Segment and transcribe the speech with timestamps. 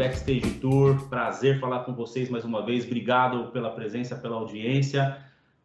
[0.00, 1.08] Backstage Tour.
[1.10, 2.86] Prazer falar com vocês mais uma vez.
[2.86, 5.18] Obrigado pela presença, pela audiência.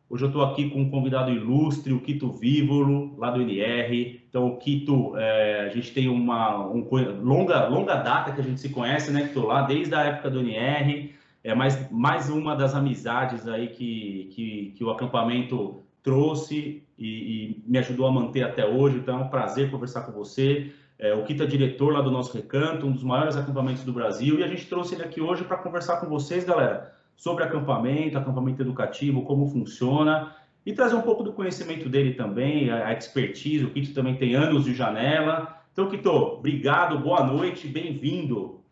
[0.10, 4.22] Hoje eu estou aqui com um convidado ilustre, o Quito Vívolo, lá do NR.
[4.28, 6.86] Então, o Quito, é, a gente tem uma um,
[7.24, 9.46] longa, longa data que a gente se conhece, né, Quito?
[9.46, 11.16] Lá desde a época do NR.
[11.42, 17.64] É mais, mais uma das amizades aí que, que, que o acampamento trouxe e, e
[17.66, 18.98] me ajudou a manter até hoje.
[18.98, 20.74] Então, é um prazer conversar com você.
[20.98, 24.40] É, o Kita é diretor lá do nosso recanto, um dos maiores acampamentos do Brasil,
[24.40, 28.62] e a gente trouxe ele aqui hoje para conversar com vocês, galera, sobre acampamento, acampamento
[28.62, 30.34] educativo, como funciona,
[30.66, 33.66] e trazer um pouco do conhecimento dele também, a, expertise.
[33.66, 35.62] O Kito também tem anos de janela.
[35.72, 38.64] Então, Kito, obrigado, boa noite, bem-vindo.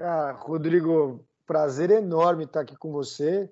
[0.00, 3.50] Ah, Rodrigo, prazer enorme estar aqui com você.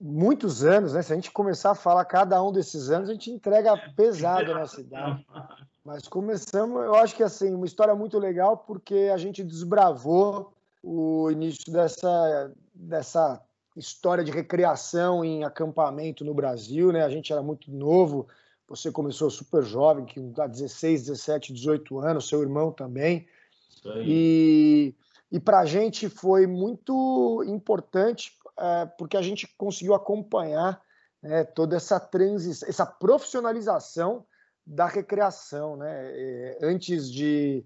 [0.00, 1.02] Muitos anos, né?
[1.02, 4.60] Se a gente começar a falar cada um desses anos, a gente entrega pesado a
[4.60, 5.26] nossa idade.
[5.88, 11.30] Mas começamos, eu acho que assim, uma história muito legal porque a gente desbravou o
[11.30, 13.42] início dessa, dessa
[13.74, 17.02] história de recreação em acampamento no Brasil, né?
[17.02, 18.28] A gente era muito novo,
[18.68, 23.26] você começou super jovem, que há 16, 17, 18 anos, seu irmão também.
[24.04, 24.94] E,
[25.32, 30.82] e para a gente foi muito importante é, porque a gente conseguiu acompanhar
[31.22, 34.26] né, toda essa transição, essa profissionalização
[34.68, 36.10] da recreação, né?
[36.12, 37.64] É, antes de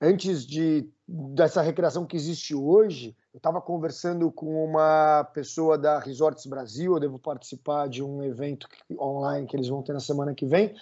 [0.00, 6.46] antes de dessa recreação que existe hoje, eu estava conversando com uma pessoa da Resorts
[6.46, 8.66] Brasil, eu devo participar de um evento
[8.98, 10.74] online que eles vão ter na semana que vem.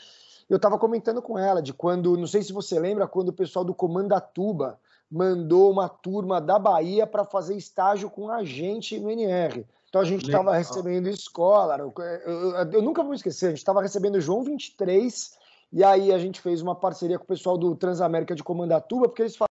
[0.49, 3.65] Eu estava comentando com ela de quando, não sei se você lembra, quando o pessoal
[3.65, 4.79] do Comandatuba
[5.11, 9.67] mandou uma turma da Bahia para fazer estágio com a gente no NR.
[9.95, 11.95] Então a gente estava recebendo escola, eu,
[12.27, 15.39] eu, eu, nunca vou esquecer, a gente estava recebendo João 23,
[15.73, 19.23] e aí a gente fez uma parceria com o pessoal do Transamérica de Comandatuba, porque
[19.23, 19.53] eles falaram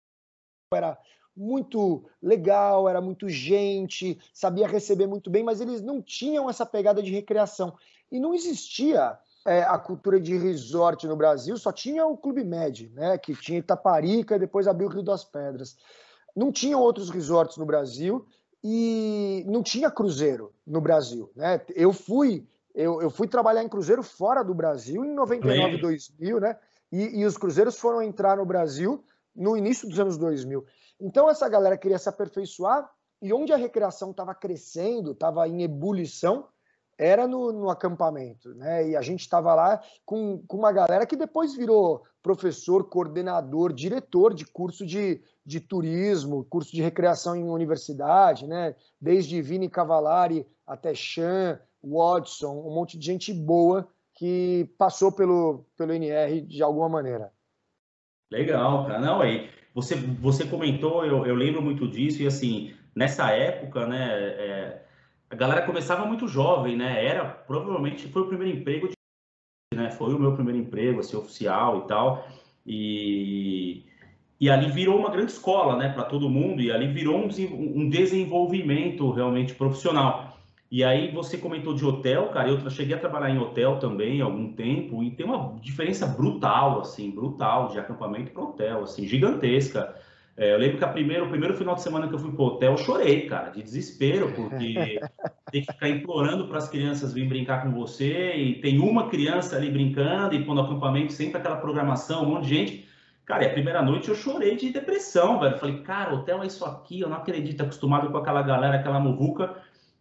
[0.70, 0.98] que era
[1.34, 7.02] muito legal, era muito gente, sabia receber muito bem, mas eles não tinham essa pegada
[7.02, 7.74] de recreação.
[8.12, 12.90] E não existia é, a cultura de resort no Brasil, só tinha o Clube Med,
[12.90, 15.78] né, que tinha Itaparica e depois abriu o Rio das Pedras.
[16.36, 18.26] Não tinham outros resorts no Brasil,
[18.68, 21.30] e não tinha cruzeiro no Brasil.
[21.36, 21.60] Né?
[21.74, 22.44] Eu fui
[22.74, 26.58] eu, eu fui trabalhar em cruzeiro fora do Brasil em 99, 2000, né?
[26.92, 29.02] E, e, os cruzeiros foram entrar no Brasil
[29.34, 30.64] no início dos anos 2000.
[31.00, 32.90] Então essa galera queria se aperfeiçoar
[33.22, 36.48] e onde a recreação estava crescendo, estava em ebulição,
[36.98, 38.88] era no, no, acampamento, né?
[38.88, 44.34] E a gente estava lá com, com uma galera que depois virou professor, coordenador, diretor
[44.34, 48.74] de curso de, de turismo, curso de recreação em universidade, né?
[49.00, 55.92] Desde Vini Cavalari até Chan, Watson, um monte de gente boa que passou pelo, pelo
[55.92, 57.30] NR de alguma maneira.
[58.30, 58.98] Legal, cara.
[58.98, 64.08] Não, aí você, você comentou, eu, eu lembro muito disso, e assim, nessa época, né?
[64.10, 64.85] É,
[65.30, 67.04] a galera começava muito jovem, né?
[67.04, 68.94] Era provavelmente foi o primeiro emprego, de,
[69.74, 69.90] né?
[69.90, 72.28] Foi o meu primeiro emprego, assim, oficial e tal.
[72.64, 73.84] E,
[74.40, 76.60] e ali virou uma grande escola, né, para todo mundo.
[76.60, 80.36] E ali virou um, um desenvolvimento realmente profissional.
[80.70, 82.48] E aí você comentou de hotel, cara.
[82.48, 87.10] Eu cheguei a trabalhar em hotel também algum tempo e tem uma diferença brutal, assim,
[87.10, 89.94] brutal de acampamento para hotel, assim, gigantesca.
[90.36, 92.44] É, eu lembro que a primeira, o primeiro final de semana que eu fui pro
[92.44, 95.00] hotel, eu chorei, cara, de desespero, porque
[95.50, 99.56] tem que ficar implorando para as crianças virem brincar com você, e tem uma criança
[99.56, 102.88] ali brincando, e quando acampamento sempre aquela programação, um monte de gente.
[103.24, 105.58] Cara, e a primeira noite eu chorei de depressão, velho.
[105.58, 109.56] Falei, cara, hotel é isso aqui, eu não acredito, acostumado com aquela galera, aquela muvuca,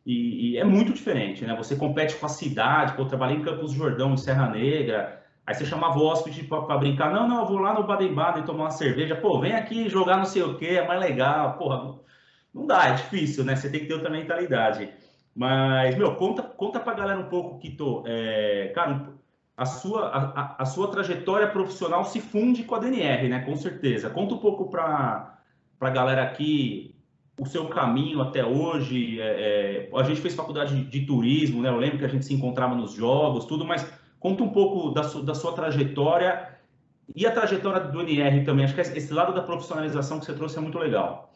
[0.06, 1.56] e, e é muito diferente, né?
[1.56, 5.25] Você compete com a cidade, pô, eu trabalhei em Campos do Jordão, em Serra Negra,
[5.46, 8.64] Aí você chamava o hóspede para brincar, não, não, eu vou lá no Baden-Baden tomar
[8.64, 12.00] uma cerveja, pô, vem aqui jogar não sei o que, é mais legal, porra,
[12.54, 13.56] não dá, é difícil, né?
[13.56, 14.90] Você tem que ter outra mentalidade.
[15.36, 19.14] Mas, meu, conta, conta pra galera um pouco, Kito, é, cara,
[19.58, 23.40] a sua, a, a, sua trajetória profissional se funde com a DNR, né?
[23.42, 24.10] Com certeza.
[24.10, 25.38] Conta um pouco pra,
[25.78, 26.96] pra galera aqui
[27.40, 29.20] o seu caminho até hoje.
[29.20, 31.70] É, é, a gente fez faculdade de, de turismo, né?
[31.70, 33.86] Eu lembro que a gente se encontrava nos jogos, tudo, mas
[34.26, 36.58] Conta um pouco da, su, da sua trajetória
[37.16, 38.66] e a trajetória do NR também.
[38.66, 41.32] Acho que esse lado da profissionalização que você trouxe é muito legal.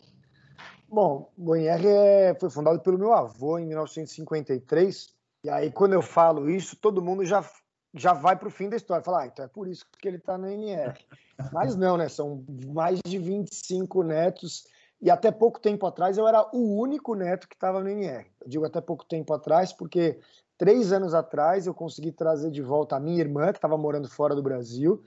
[0.88, 5.07] Bom, o NR é, foi fundado pelo meu avô em 1953.
[5.44, 7.47] E aí, quando eu falo isso, todo mundo já,
[7.94, 9.03] já vai para o fim da história.
[9.03, 10.95] Fala, ah, então é por isso que ele está no NR.
[11.53, 12.09] Mas não, né?
[12.09, 14.63] São mais de 25 netos.
[15.00, 18.25] E até pouco tempo atrás eu era o único neto que estava no NR.
[18.42, 20.19] Eu digo até pouco tempo atrás porque
[20.59, 24.35] três anos atrás eu consegui trazer de volta a minha irmã, que estava morando fora
[24.35, 25.01] do Brasil.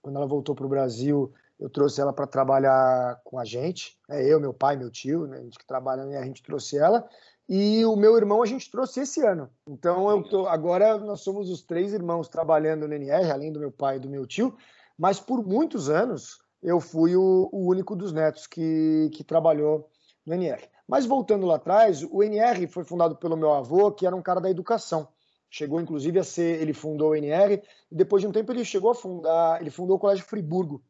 [0.00, 1.30] Quando ela voltou para o Brasil,
[1.60, 3.98] eu trouxe ela para trabalhar com a gente.
[4.08, 5.36] É eu, meu pai, meu tio, né?
[5.36, 7.06] a gente que trabalha, a gente trouxe ela.
[7.46, 9.50] E o meu irmão a gente trouxe esse ano.
[9.66, 13.70] Então eu tô, agora nós somos os três irmãos trabalhando no NR, além do meu
[13.70, 14.56] pai e do meu tio.
[14.96, 19.90] Mas por muitos anos eu fui o, o único dos netos que, que trabalhou
[20.24, 20.66] no NR.
[20.88, 24.40] Mas voltando lá atrás, o NR foi fundado pelo meu avô, que era um cara
[24.40, 25.06] da educação.
[25.50, 28.90] Chegou inclusive a ser, ele fundou o NR e depois de um tempo ele chegou
[28.90, 30.82] a fundar, ele fundou o Colégio Friburgo.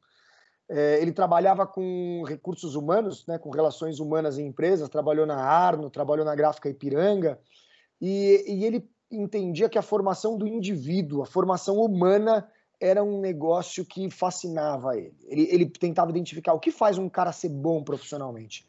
[0.68, 5.90] É, ele trabalhava com recursos humanos, né, com relações humanas em empresas, trabalhou na Arno,
[5.90, 7.40] trabalhou na Gráfica Ipiranga,
[8.00, 12.46] e, e ele entendia que a formação do indivíduo, a formação humana,
[12.80, 15.16] era um negócio que fascinava ele.
[15.26, 15.48] ele.
[15.50, 18.66] Ele tentava identificar o que faz um cara ser bom profissionalmente.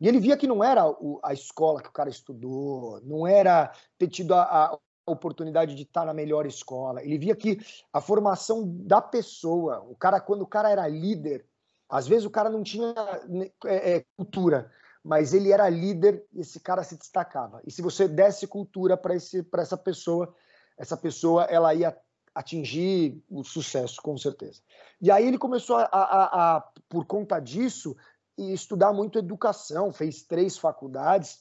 [0.00, 0.82] E ele via que não era
[1.22, 6.04] a escola que o cara estudou, não era ter tido a, a oportunidade de estar
[6.04, 7.02] na melhor escola.
[7.02, 7.58] Ele via que
[7.92, 11.46] a formação da pessoa, o cara quando o cara era líder,
[11.88, 12.92] às vezes o cara não tinha
[13.28, 14.70] né, é, é, cultura,
[15.02, 17.62] mas ele era líder e esse cara se destacava.
[17.64, 20.34] E se você desse cultura para essa pessoa,
[20.76, 21.96] essa pessoa ela ia
[22.34, 24.60] atingir o sucesso, com certeza.
[25.00, 27.96] E aí ele começou a, a, a por conta disso,
[28.38, 31.40] estudar muito educação, fez três faculdades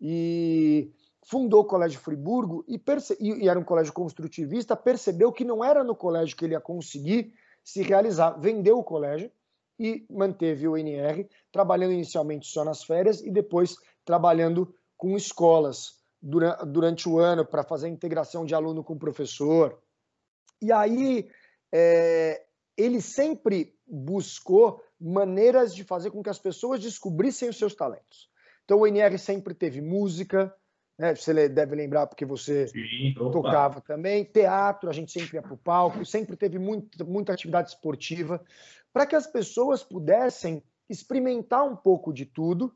[0.00, 0.92] e
[1.24, 2.80] fundou o Colégio Friburgo e,
[3.20, 7.32] e era um colégio construtivista, percebeu que não era no colégio que ele ia conseguir
[7.62, 9.30] se realizar, vendeu o colégio
[9.78, 17.08] e manteve o NR, trabalhando inicialmente só nas férias e depois trabalhando com escolas durante
[17.08, 19.80] o ano para fazer a integração de aluno com professor,
[20.60, 21.28] e aí
[21.72, 22.44] é,
[22.82, 28.28] ele sempre buscou maneiras de fazer com que as pessoas descobrissem os seus talentos.
[28.64, 30.54] Então o NR sempre teve música,
[30.98, 31.14] né?
[31.14, 35.58] Você deve lembrar porque você Sim, tocava também, teatro, a gente sempre ia para o
[35.58, 38.44] palco, sempre teve muito, muita atividade esportiva,
[38.92, 42.74] para que as pessoas pudessem experimentar um pouco de tudo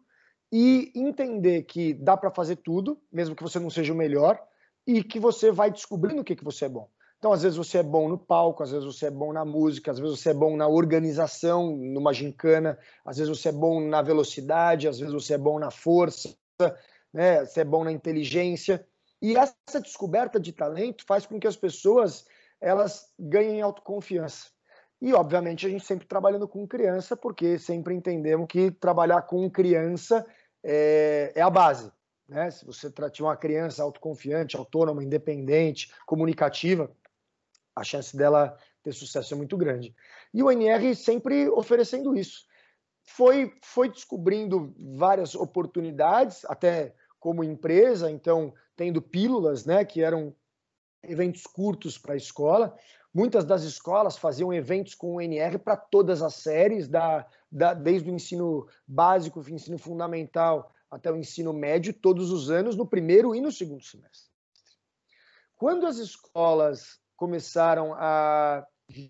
[0.53, 4.41] e entender que dá para fazer tudo, mesmo que você não seja o melhor,
[4.87, 6.89] e que você vai descobrindo o que, que você é bom.
[7.19, 9.91] Então, às vezes você é bom no palco, às vezes você é bom na música,
[9.91, 14.03] às vezes você é bom na organização, numa gincana, às vezes você é bom na
[14.03, 16.37] velocidade, às vezes você é bom na força,
[17.13, 17.45] né?
[17.45, 18.87] você é bom na inteligência.
[19.21, 22.27] E essa descoberta de talento faz com que as pessoas
[22.61, 24.49] elas ganhem autoconfiança.
[25.01, 30.25] E, obviamente, a gente sempre trabalhando com criança, porque sempre entendemos que trabalhar com criança
[30.65, 31.93] é, é a base.
[32.29, 32.51] Né?
[32.51, 36.91] Se você tiver uma criança autoconfiante, autônoma, independente, comunicativa,
[37.77, 39.95] a chance dela ter sucesso é muito grande.
[40.33, 42.47] E o NR sempre oferecendo isso.
[43.05, 50.35] Foi, foi descobrindo várias oportunidades, até como empresa, então tendo pílulas, né, que eram
[51.03, 52.77] eventos curtos para a escola.
[53.13, 58.11] Muitas das escolas faziam eventos com o NR para todas as séries, da, da, desde
[58.11, 63.35] o ensino básico, o ensino fundamental até o ensino médio, todos os anos, no primeiro
[63.35, 64.31] e no segundo semestre.
[65.57, 68.67] Quando as escolas começaram a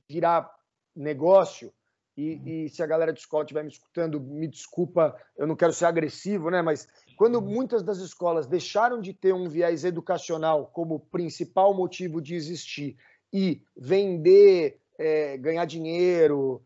[0.08, 0.50] virar
[0.94, 1.72] negócio,
[2.16, 2.48] e, uhum.
[2.48, 5.84] e, se a galera de escola estiver me escutando, me desculpa, eu não quero ser
[5.84, 6.62] agressivo, né?
[6.62, 7.44] Mas quando uhum.
[7.44, 12.96] muitas das escolas deixaram de ter um viés educacional como principal motivo de existir
[13.30, 16.62] e vender, é, ganhar dinheiro,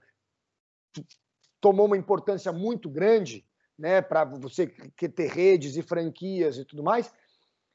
[1.61, 3.45] tomou uma importância muito grande,
[3.77, 4.01] né?
[4.01, 7.13] Para você ter redes e franquias e tudo mais,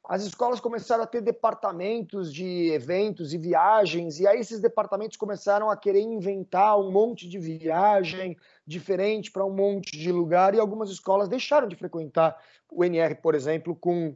[0.07, 5.69] as escolas começaram a ter departamentos de eventos e viagens, e aí esses departamentos começaram
[5.69, 10.89] a querer inventar um monte de viagem diferente para um monte de lugar, e algumas
[10.89, 12.37] escolas deixaram de frequentar
[12.71, 14.15] o NR, por exemplo, com,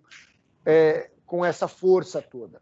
[0.65, 2.61] é, com essa força toda.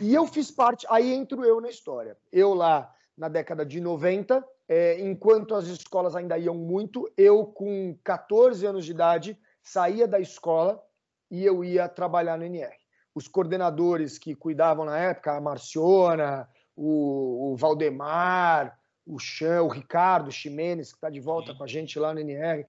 [0.00, 2.16] E eu fiz parte, aí entro eu na história.
[2.32, 7.96] Eu lá na década de 90, é, enquanto as escolas ainda iam muito, eu com
[8.02, 10.82] 14 anos de idade saía da escola
[11.30, 12.74] e eu ia trabalhar no NR.
[13.14, 20.30] Os coordenadores que cuidavam na época, a Marciona, o, o Valdemar, o Chan, o Ricardo
[20.30, 22.66] Ximenes, que está de volta com a gente lá no NR,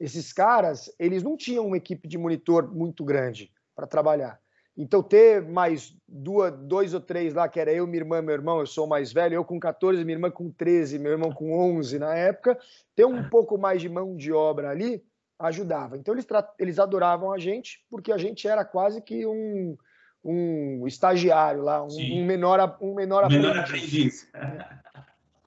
[0.00, 4.40] esses caras, eles não tinham uma equipe de monitor muito grande para trabalhar.
[4.76, 8.60] Então, ter mais duas, dois ou três lá, que era eu, minha irmã, meu irmão,
[8.60, 11.98] eu sou mais velho, eu com 14, minha irmã com 13, meu irmão com 11
[11.98, 12.56] na época,
[12.94, 15.04] ter um pouco mais de mão de obra ali
[15.38, 15.96] ajudava.
[15.96, 16.26] Então eles,
[16.58, 19.76] eles adoravam a gente porque a gente era quase que um,
[20.24, 24.28] um estagiário lá, um, um menor, um menor, menor aprendiz.
[24.34, 24.78] aprendiz.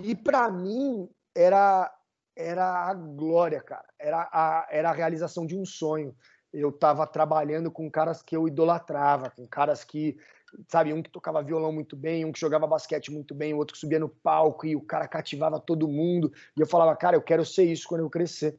[0.03, 1.93] E para mim era
[2.35, 3.85] era a glória, cara.
[3.99, 6.15] Era a, era a realização de um sonho.
[6.51, 10.17] Eu estava trabalhando com caras que eu idolatrava, com caras que,
[10.67, 13.73] sabe, um que tocava violão muito bem, um que jogava basquete muito bem, o outro
[13.73, 16.31] que subia no palco e o cara cativava todo mundo.
[16.57, 18.57] E eu falava, cara, eu quero ser isso quando eu crescer.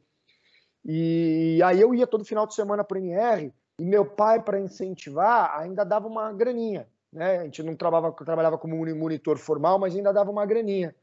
[0.85, 4.59] E aí eu ia todo final de semana para o NR e meu pai, para
[4.59, 6.87] incentivar, ainda dava uma graninha.
[7.11, 7.37] Né?
[7.37, 10.95] A gente não trabalhava, trabalhava como monitor formal, mas ainda dava uma graninha.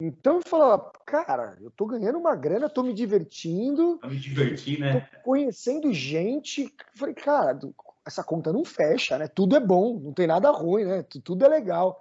[0.00, 3.98] Então eu falava, cara, eu tô ganhando uma grana, tô me divertindo.
[3.98, 5.00] Tô me divertir, né?
[5.00, 6.72] Tô conhecendo gente.
[6.94, 7.58] Falei, cara,
[8.06, 9.26] essa conta não fecha, né?
[9.26, 11.04] Tudo é bom, não tem nada ruim, né?
[11.24, 12.00] Tudo é legal.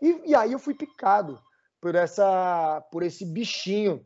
[0.00, 1.38] E, e aí eu fui picado
[1.80, 4.04] por essa, por esse bichinho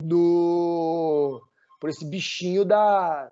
[0.00, 1.40] do,
[1.82, 3.28] por esse bichinho da,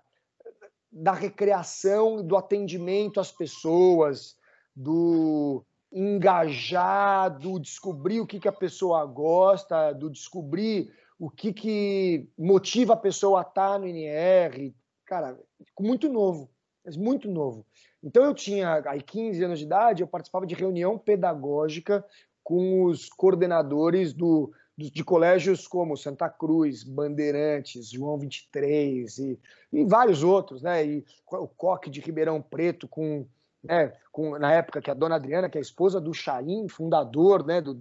[0.91, 4.37] da recreação, do atendimento às pessoas,
[4.75, 12.29] do engajar, do descobrir o que, que a pessoa gosta, do descobrir o que, que
[12.37, 14.75] motiva a pessoa a estar no NR.
[15.07, 15.39] Cara,
[15.79, 16.51] muito novo,
[16.85, 17.65] mas muito novo.
[18.03, 22.05] Então eu tinha aí 15 anos de idade, eu participava de reunião pedagógica
[22.43, 29.39] com os coordenadores do, de colégios como Santa Cruz, Bandeirantes, João 23 e,
[29.73, 30.87] e vários outros, né?
[30.87, 33.27] E o Coque de Ribeirão Preto com
[33.63, 37.45] né, com, na época que a dona Adriana, que é a esposa do Chaim, fundador,
[37.45, 37.79] né, do,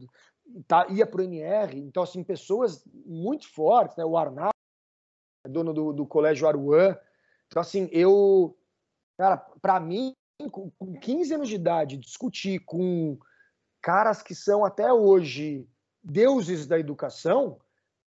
[0.68, 4.52] tá, ia para o NR, então, assim, pessoas muito fortes, né, o Arnaldo,
[5.48, 6.98] dono do, do Colégio Aruã,
[7.48, 8.58] então, assim, eu,
[9.18, 10.14] cara, para mim,
[10.52, 13.18] com 15 anos de idade, discutir com
[13.82, 15.68] caras que são até hoje
[16.04, 17.60] deuses da educação,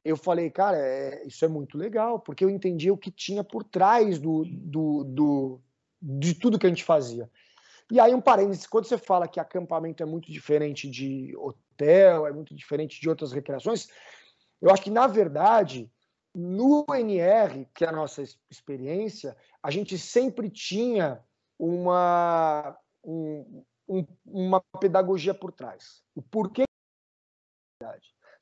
[0.03, 3.63] eu falei, cara, é, isso é muito legal, porque eu entendi o que tinha por
[3.63, 5.61] trás do, do, do,
[6.01, 7.29] de tudo que a gente fazia.
[7.91, 12.31] E aí, um parênteses, quando você fala que acampamento é muito diferente de hotel, é
[12.31, 13.87] muito diferente de outras recreações,
[14.61, 15.91] eu acho que, na verdade,
[16.33, 21.23] no NR, que é a nossa experiência, a gente sempre tinha
[21.57, 26.03] uma, um, um, uma pedagogia por trás.
[26.13, 26.63] O porquê.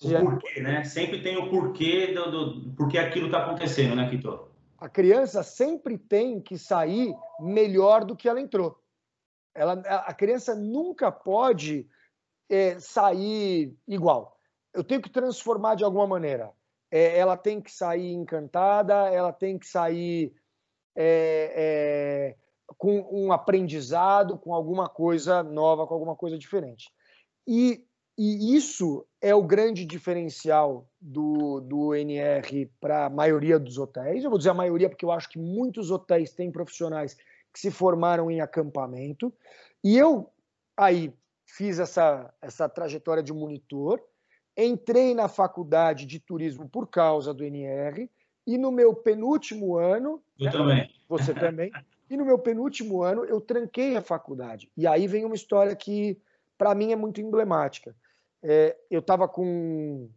[0.03, 0.83] O porquê, né?
[0.83, 4.47] Sempre tem o porquê do, do porquê aquilo está acontecendo, né, Kito?
[4.77, 8.79] A criança sempre tem que sair melhor do que ela entrou.
[9.55, 11.87] Ela, a criança nunca pode
[12.49, 14.37] é, sair igual.
[14.73, 16.51] Eu tenho que transformar de alguma maneira.
[16.91, 20.33] É, ela tem que sair encantada, ela tem que sair
[20.95, 22.35] é, é,
[22.77, 26.91] com um aprendizado, com alguma coisa nova, com alguma coisa diferente.
[27.47, 27.85] E,
[28.17, 34.23] e isso é o grande diferencial do, do NR para a maioria dos hotéis.
[34.23, 37.15] Eu vou dizer a maioria porque eu acho que muitos hotéis têm profissionais
[37.51, 39.33] que se formaram em acampamento.
[39.83, 40.29] E eu
[40.77, 41.13] aí
[41.45, 44.01] fiz essa, essa trajetória de monitor,
[44.57, 48.09] entrei na faculdade de turismo por causa do NR,
[48.45, 50.21] e no meu penúltimo ano.
[50.37, 50.95] Eu né, também.
[51.09, 51.71] Você também.
[52.09, 54.69] E no meu penúltimo ano eu tranquei a faculdade.
[54.77, 56.21] E aí vem uma história que,
[56.55, 57.95] para mim, é muito emblemática.
[58.43, 60.09] É, eu estava com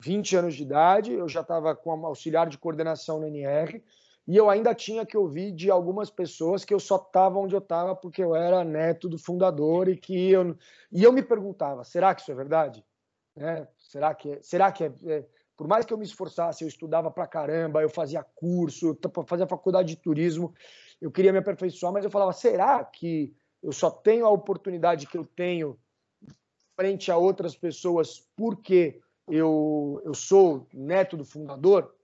[0.00, 3.82] 20 anos de idade, eu já estava com auxiliar de coordenação no NR,
[4.28, 7.58] e eu ainda tinha que ouvir de algumas pessoas que eu só estava onde eu
[7.58, 10.56] estava porque eu era neto do fundador e que eu
[10.92, 12.84] e eu me perguntava, será que isso é verdade?
[13.34, 13.66] Né?
[13.78, 17.10] Será que é, será que é, é, por mais que eu me esforçasse, eu estudava
[17.10, 18.96] pra caramba, eu fazia curso,
[19.26, 20.54] fazia faculdade de turismo,
[21.00, 25.18] eu queria me aperfeiçoar, mas eu falava, será que eu só tenho a oportunidade que
[25.18, 25.78] eu tenho
[26.80, 31.94] frente a outras pessoas porque eu, eu sou neto do fundador?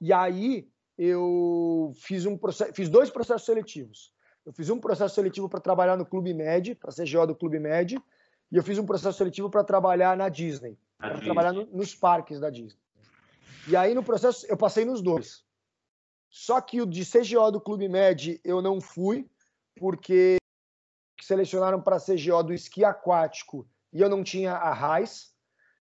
[0.00, 4.12] E aí eu fiz, um processo, fiz dois processos seletivos.
[4.46, 7.58] Eu fiz um processo seletivo para trabalhar no Clube Med, para ser GO do Clube
[7.58, 7.94] Med,
[8.52, 12.38] e eu fiz um processo seletivo para trabalhar na Disney, para trabalhar no, nos parques
[12.38, 12.78] da Disney.
[13.66, 15.42] E aí no processo eu passei nos dois.
[16.30, 19.28] Só que o de CGO do Clube Med eu não fui,
[19.74, 20.36] porque
[21.26, 25.32] selecionaram para CGO do esqui aquático e eu não tinha a RAIS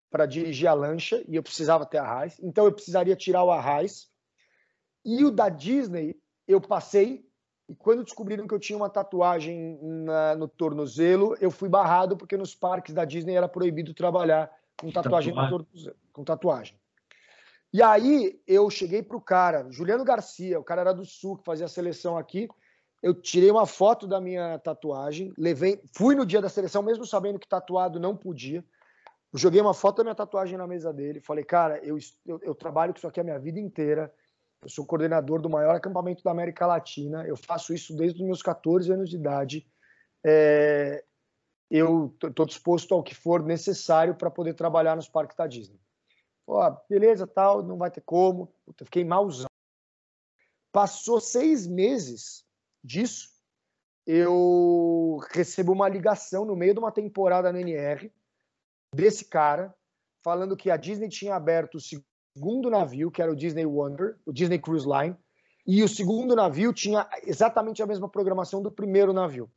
[0.09, 2.39] para dirigir a lancha e eu precisava ter a RAIS.
[2.41, 4.11] Então eu precisaria tirar o arraiz
[5.05, 6.15] e o da Disney,
[6.47, 7.25] eu passei,
[7.67, 12.37] e quando descobriram que eu tinha uma tatuagem na, no tornozelo, eu fui barrado, porque
[12.37, 15.51] nos parques da Disney era proibido trabalhar com tatuagem, tatuagem.
[15.51, 15.95] no tornozelo.
[16.11, 16.79] Com tatuagem.
[17.73, 21.43] E aí eu cheguei para o cara, Juliano Garcia, o cara era do Sul, que
[21.43, 22.47] fazia a seleção aqui.
[23.03, 27.37] Eu tirei uma foto da minha tatuagem, levei, fui no dia da seleção, mesmo sabendo
[27.37, 28.63] que tatuado não podia.
[29.33, 32.93] Joguei uma foto da minha tatuagem na mesa dele, falei, cara, eu, eu, eu trabalho
[32.93, 34.13] com isso aqui a minha vida inteira
[34.61, 37.27] Eu sou coordenador do maior acampamento da América Latina.
[37.27, 39.67] Eu faço isso desde os meus 14 anos de idade.
[40.25, 41.03] É,
[41.69, 45.81] eu estou disposto ao que for necessário para poder trabalhar nos parques da Disney.
[46.45, 48.55] Pô, beleza, tal, não vai ter como.
[48.65, 49.49] Puta, fiquei malzão.
[50.71, 52.45] Passou seis meses
[52.83, 53.29] disso,
[54.05, 58.11] eu recebo uma ligação no meio de uma temporada na NR
[58.93, 59.73] desse cara
[60.23, 64.31] falando que a Disney tinha aberto o segundo navio, que era o Disney Wonder, o
[64.31, 65.15] Disney Cruise Line,
[65.65, 69.49] e o segundo navio tinha exatamente a mesma programação do primeiro navio.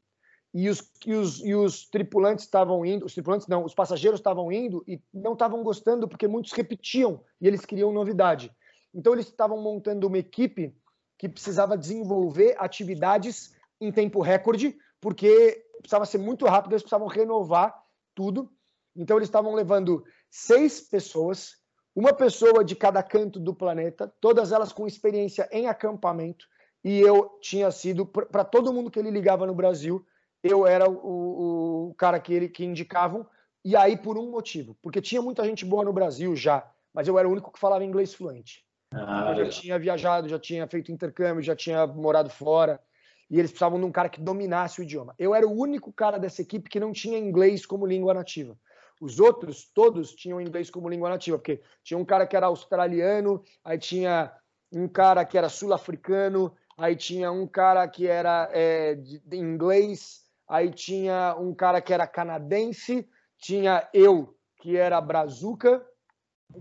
[0.55, 4.51] E os, e os, e os tripulantes estavam indo, os tripulantes não, os passageiros estavam
[4.51, 8.51] indo e não estavam gostando porque muitos repetiam e eles queriam novidade.
[8.95, 10.75] Então eles estavam montando uma equipe
[11.19, 17.75] que precisava desenvolver atividades em tempo recorde, porque precisava ser muito rápido, eles precisavam renovar
[18.15, 18.51] tudo.
[18.95, 21.57] Então eles estavam levando seis pessoas
[21.97, 26.47] uma pessoa de cada canto do planeta, todas elas com experiência em acampamento,
[26.85, 30.07] e eu tinha sido, para todo mundo que ele ligava no Brasil,
[30.43, 33.27] eu era o, o cara que ele que indicavam,
[33.65, 37.19] e aí por um motivo, porque tinha muita gente boa no Brasil já, mas eu
[37.19, 38.66] era o único que falava inglês fluente.
[38.93, 42.81] Ah, eu já tinha viajado, já tinha feito intercâmbio, já tinha morado fora,
[43.29, 45.15] e eles precisavam de um cara que dominasse o idioma.
[45.19, 48.57] Eu era o único cara dessa equipe que não tinha inglês como língua nativa.
[49.01, 53.43] Os outros, todos, tinham inglês como língua nativa, porque tinha um cara que era australiano,
[53.65, 54.33] aí tinha
[54.73, 60.25] um cara que era sul-africano, aí tinha um cara que era é, de, de inglês,
[60.49, 65.85] aí tinha um cara que era canadense, tinha eu, que era brazuca,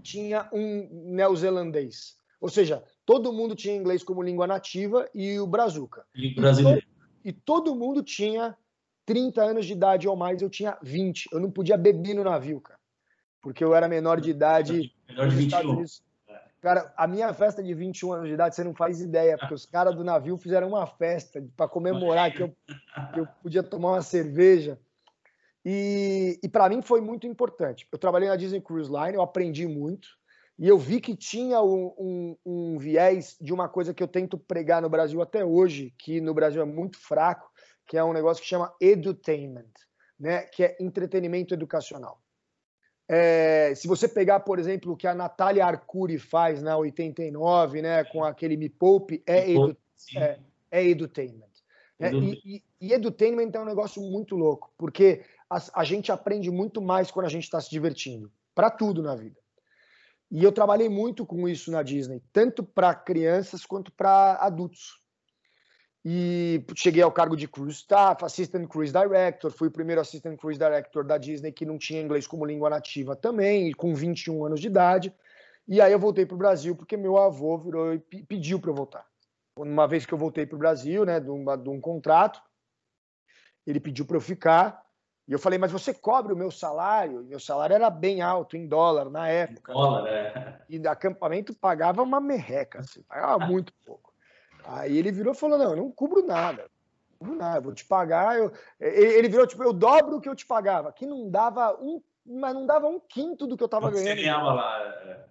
[0.01, 2.18] tinha um neozelandês.
[2.39, 6.06] Ou seja, todo mundo tinha inglês como língua nativa e o brazuca.
[6.13, 6.86] E brasileiro.
[7.24, 8.56] E, e todo mundo tinha
[9.06, 11.30] 30 anos de idade ou mais, eu tinha 20.
[11.32, 12.80] Eu não podia beber no navio, cara.
[13.42, 14.94] Porque eu era menor de idade.
[15.08, 15.86] Menor de 21.
[16.62, 19.68] Cara, a minha festa de 21 anos de idade, você não faz ideia, porque os
[19.68, 22.56] caras do navio fizeram uma festa para comemorar que eu,
[23.13, 24.79] que eu podia tomar uma cerveja.
[25.66, 27.88] E, e para mim foi muito importante.
[27.92, 30.08] Eu trabalhei na Disney Cruise Line, eu aprendi muito.
[30.58, 34.38] E eu vi que tinha um, um, um viés de uma coisa que eu tento
[34.38, 37.51] pregar no Brasil até hoje, que no Brasil é muito fraco,
[37.86, 39.74] que é um negócio que chama edutainment,
[40.20, 40.44] né?
[40.44, 42.22] que é entretenimento educacional.
[43.08, 48.04] É, se você pegar, por exemplo, o que a Natália Arcuri faz na 89, né,
[48.04, 49.78] com aquele Me Poupe, é, edu,
[50.16, 50.40] é,
[50.72, 51.44] é edutainment.
[52.00, 56.50] É, e, e, e, edutainment é um negócio muito louco, porque a, a gente aprende
[56.50, 59.40] muito mais quando a gente está se divertindo, para tudo na vida.
[60.31, 65.05] E eu trabalhei muito com isso na Disney, tanto para crianças quanto para adultos
[66.08, 70.60] e cheguei ao cargo de Cruise Staff, Assistant Cruise Director, fui o primeiro Assistant Cruise
[70.60, 74.68] Director da Disney que não tinha inglês como língua nativa também, com 21 anos de
[74.68, 75.12] idade.
[75.68, 78.75] E aí eu voltei para o Brasil porque meu avô virou e pediu para eu
[78.75, 79.03] voltar.
[79.58, 82.40] Uma vez que eu voltei para o Brasil, né, de de um contrato,
[83.66, 84.85] ele pediu para eu ficar.
[85.27, 87.22] E eu falei, mas você cobre o meu salário?
[87.22, 89.74] E meu salário era bem alto, em dólar, na época.
[89.74, 90.61] Dólar, é.
[90.70, 94.14] E acampamento pagava uma merreca, assim, pagava muito pouco.
[94.64, 96.70] Aí ele virou e falou: Não, eu não cubro nada.
[97.11, 98.38] Não cubro nada, eu vou te pagar.
[98.38, 98.51] Eu...
[98.79, 100.92] Ele virou, tipo, eu dobro o que eu te pagava.
[100.92, 104.07] Que não dava um, mas não dava um quinto do que eu estava ganhando.
[104.07, 104.79] Você ganhava lá.
[105.05, 105.25] É.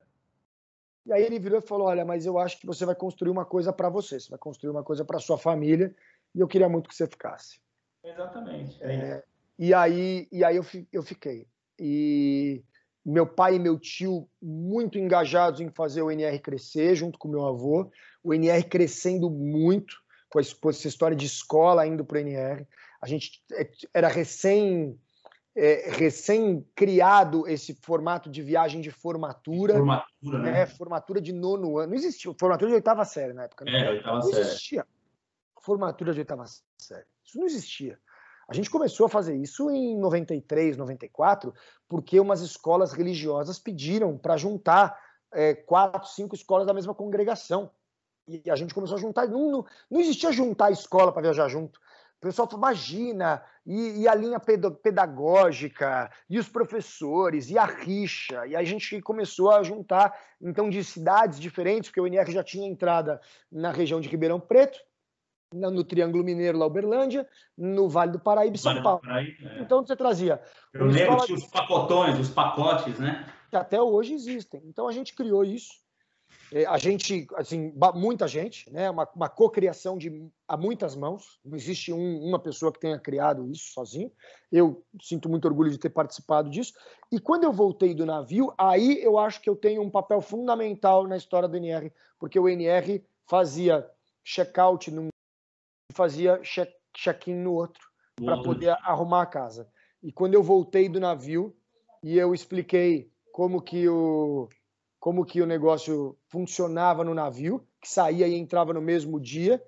[1.06, 3.44] E aí ele virou e falou: Olha, mas eu acho que você vai construir uma
[3.44, 5.94] coisa para você, você vai construir uma coisa para sua família,
[6.34, 7.60] e eu queria muito que você ficasse.
[8.02, 8.82] Exatamente.
[8.82, 9.24] É é,
[9.58, 11.46] e aí, e aí eu, eu fiquei.
[11.78, 12.62] E
[13.04, 17.44] meu pai e meu tio muito engajados em fazer o NR crescer, junto com meu
[17.44, 17.90] avô
[18.24, 19.94] o NR crescendo muito,
[20.30, 22.66] com essa história de escola indo para o NR.
[23.00, 24.98] A gente é, era recém
[25.54, 29.74] é, recém criado esse formato de viagem de formatura.
[29.74, 30.62] Formatura, né?
[30.62, 31.90] É, formatura de nono ano.
[31.90, 32.34] Não existia.
[32.40, 33.64] Formatura de oitava série na época.
[33.64, 33.78] Né?
[33.78, 34.40] É, oitava não série.
[34.40, 34.86] existia.
[35.62, 36.44] Formatura de oitava
[36.78, 37.06] série.
[37.24, 37.98] Isso não existia.
[38.48, 41.54] A gente começou a fazer isso em 93, 94,
[41.88, 44.98] porque umas escolas religiosas pediram para juntar
[45.32, 47.70] é, quatro, cinco escolas da mesma congregação.
[48.26, 49.26] E a gente começou a juntar.
[49.28, 51.78] Não, não, existia juntar escola para viajar junto.
[52.16, 58.46] O pessoal falou, imagina, e, e, a linha pedagógica, e os professores, e a rixa.
[58.46, 62.66] E a gente começou a juntar, então, de cidades diferentes, porque o NR já tinha
[62.66, 63.20] entrada
[63.52, 64.78] na região de Ribeirão Preto,
[65.54, 69.00] no Triângulo Mineiro, lá Uberlândia, no Vale do Paraíba e São vale Paulo.
[69.00, 69.60] Paraíba, é.
[69.62, 70.40] Então você trazia.
[70.72, 73.26] Eu lembro que os pacotões, os pacotes, né?
[73.50, 74.60] Que até hoje existem.
[74.66, 75.84] Então a gente criou isso
[76.52, 78.90] É, a gente, assim, muita gente, né?
[78.90, 81.40] Uma, uma cocriação de a muitas mãos.
[81.44, 84.10] Não existe um, uma pessoa que tenha criado isso sozinho.
[84.52, 86.72] Eu sinto muito orgulho de ter participado disso.
[87.10, 91.06] E quando eu voltei do navio, aí eu acho que eu tenho um papel fundamental
[91.06, 93.88] na história do NR, porque o NR fazia
[94.24, 95.08] check-out num
[95.94, 96.40] fazia
[96.92, 97.82] check-in no outro
[98.16, 99.68] para poder arrumar a casa.
[100.02, 101.56] E quando eu voltei do navio
[102.02, 104.48] e eu expliquei como que o
[105.00, 109.62] como que o negócio funcionava no navio, que saía e entrava no mesmo dia.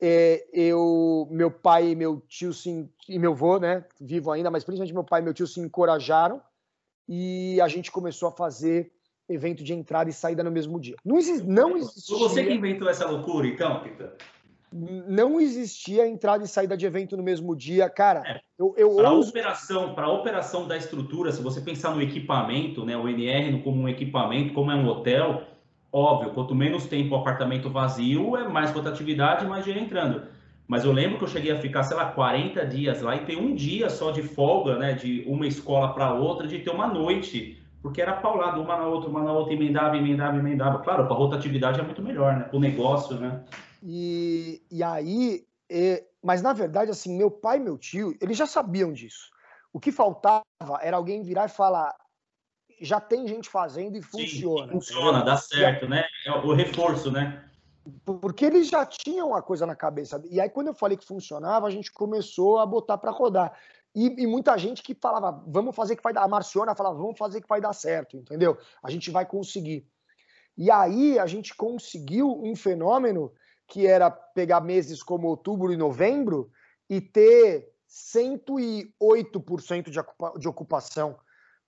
[0.00, 4.64] É, eu, meu pai e meu tio se, e meu avô, né, vivo ainda, mas
[4.64, 6.40] principalmente meu pai e meu tio se encorajaram
[7.06, 8.90] e a gente começou a fazer
[9.28, 10.96] evento de entrada e saída no mesmo dia.
[11.04, 11.16] Não,
[11.68, 12.16] não existia.
[12.16, 14.16] Você que inventou essa loucura, então, Pita?
[14.72, 17.88] Não existia entrada e saída de evento no mesmo dia.
[17.90, 19.30] Cara, é, eu, eu para ouso...
[19.30, 23.88] operação, para operação da estrutura, se você pensar no equipamento, né, o NR como um
[23.88, 25.42] equipamento, como é um hotel,
[25.92, 30.22] óbvio, quanto menos tempo o apartamento vazio, é mais rotatividade, mais dinheiro entrando.
[30.66, 33.36] Mas eu lembro que eu cheguei a ficar, sei lá, 40 dias lá e ter
[33.36, 37.60] um dia só de folga, né, de uma escola para outra, de ter uma noite,
[37.82, 40.78] porque era paulado, uma na outra, uma na outra, emendava, emendava, emendava.
[40.78, 43.40] Claro, para rotatividade é muito melhor, né, para o negócio, né.
[43.82, 48.46] E, e aí, e, mas na verdade, assim, meu pai e meu tio, eles já
[48.46, 49.30] sabiam disso.
[49.72, 50.44] O que faltava
[50.80, 51.94] era alguém virar e falar:
[52.80, 54.66] já tem gente fazendo e funciona.
[54.66, 56.04] Sim, funciona, dá certo, né?
[56.24, 57.44] É o reforço, né?
[58.04, 60.22] Porque eles já tinham a coisa na cabeça.
[60.30, 63.52] E aí, quando eu falei que funcionava, a gente começou a botar para rodar.
[63.94, 66.22] E, e, muita gente que falava, vamos fazer que vai dar.
[66.22, 68.56] A Marciona falava, vamos fazer que vai dar certo, entendeu?
[68.82, 69.86] A gente vai conseguir.
[70.56, 73.32] E aí a gente conseguiu um fenômeno
[73.72, 76.52] que era pegar meses como outubro e novembro
[76.90, 79.88] e ter 108%
[80.38, 81.18] de ocupação,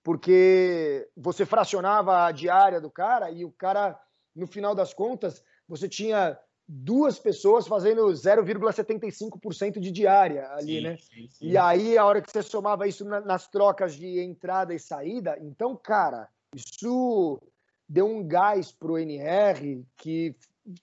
[0.03, 3.99] porque você fracionava a diária do cara e o cara,
[4.35, 6.37] no final das contas, você tinha
[6.67, 10.97] duas pessoas fazendo 0,75% de diária ali, sim, né?
[10.97, 11.47] Sim, sim.
[11.47, 15.75] E aí, a hora que você somava isso nas trocas de entrada e saída, então,
[15.75, 17.41] cara, isso
[17.89, 20.35] deu um gás para o NR que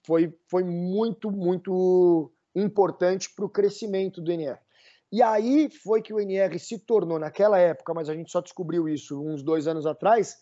[0.05, 4.59] foi, foi muito, muito importante para o crescimento do NR.
[5.11, 8.89] E aí foi que o NR se tornou, naquela época, mas a gente só descobriu
[8.89, 10.37] isso uns dois anos atrás,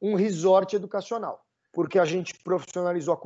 [0.00, 1.44] um resort educacional.
[1.72, 3.20] Porque a gente profissionalizou a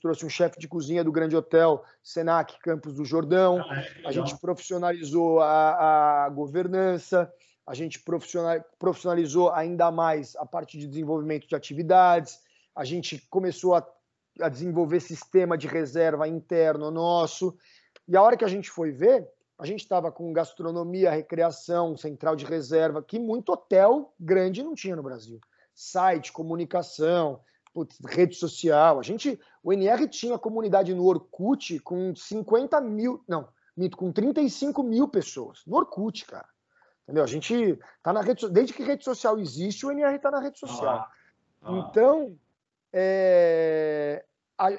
[0.00, 4.10] trouxe um chefe de cozinha do grande hotel Senac Campos do Jordão, ah, é a
[4.10, 7.32] gente profissionalizou a, a governança,
[7.64, 8.02] a gente
[8.80, 12.40] profissionalizou ainda mais a parte de desenvolvimento de atividades,
[12.74, 13.86] a gente começou a
[14.40, 17.56] a desenvolver sistema de reserva interno nosso.
[18.08, 22.34] E a hora que a gente foi ver, a gente estava com gastronomia, recreação, central
[22.34, 25.40] de reserva, que muito hotel grande não tinha no Brasil.
[25.74, 27.40] Site, comunicação,
[27.72, 28.98] putz, rede social.
[28.98, 34.82] A gente, o NR tinha comunidade no Orkut com 50 mil, não, mito, com 35
[34.82, 35.62] mil pessoas.
[35.66, 36.48] No Orkut, cara.
[37.04, 37.24] Entendeu?
[37.24, 40.58] A gente tá na rede desde que rede social existe, o NR está na rede
[40.58, 40.98] social.
[40.98, 41.10] Ah,
[41.62, 41.88] ah.
[41.88, 42.36] Então,
[42.92, 44.24] é...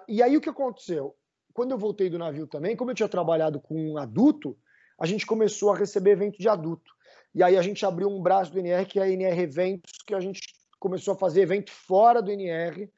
[0.08, 1.16] E aí o que aconteceu?
[1.54, 4.58] Quando eu voltei do navio também, como eu tinha trabalhado com um adulto,
[5.00, 6.92] a gente começou a receber evento de adulto.
[7.36, 10.14] E aí a gente abriu um braço do NR, que é a NR Eventos, que
[10.14, 10.42] a gente
[10.80, 12.90] começou a fazer evento fora do NR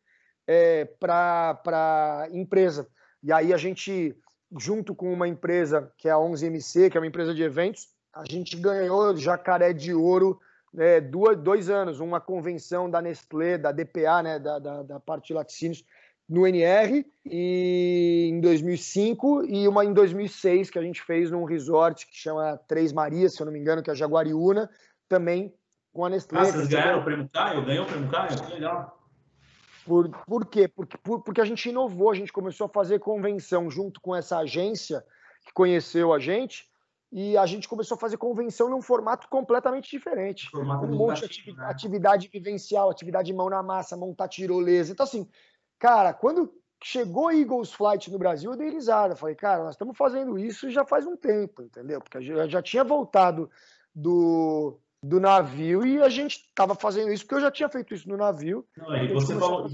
[0.48, 2.88] é, para empresa.
[3.24, 4.16] E aí a gente,
[4.58, 8.24] junto com uma empresa que é a 11MC, que é uma empresa de eventos, a
[8.26, 10.40] gente ganhou jacaré de ouro
[10.78, 15.28] é, duas, dois anos, uma convenção da Nestlé, da DPA, né, da, da, da parte
[15.28, 15.84] de laticínios,
[16.28, 22.08] no NR e em 2005 e uma em 2006 que a gente fez num resort
[22.08, 24.70] que chama Três Marias, se eu não me engano, que é Jaguariúna,
[25.08, 25.54] também
[25.94, 26.40] com a Nestlé.
[26.40, 27.64] Ah, vocês ganharam o prêmio Caio?
[27.64, 28.42] Ganhou o prêmio Caio?
[28.42, 29.00] Que legal.
[29.86, 30.68] Por, por quê?
[30.68, 34.40] Porque, por, porque a gente inovou, a gente começou a fazer convenção junto com essa
[34.40, 35.06] agência
[35.46, 36.68] que conheceu a gente
[37.12, 40.50] e a gente começou a fazer convenção num formato completamente diferente.
[40.50, 41.72] Formato um monte de atividade, né?
[41.72, 44.92] atividade vivencial, atividade mão na massa, montar tirolesa.
[44.92, 45.28] Então, assim,
[45.80, 49.16] cara, quando chegou Eagles Flight no Brasil, eu dei risada.
[49.16, 52.02] Falei, cara, nós estamos fazendo isso já faz um tempo, entendeu?
[52.02, 53.50] Porque eu já tinha voltado
[53.94, 58.10] do, do navio e a gente estava fazendo isso porque eu já tinha feito isso
[58.10, 58.66] no navio.
[58.78, 59.68] Não, e você falou,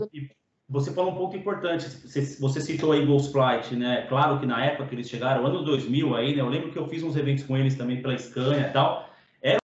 [0.71, 4.05] você falou um ponto importante, você citou a Eagles Flight, né?
[4.07, 6.41] Claro que na época que eles chegaram, ano 2000 aí, né?
[6.41, 9.09] Eu lembro que eu fiz uns eventos com eles também pela Scania e tal.
[9.41, 9.59] Era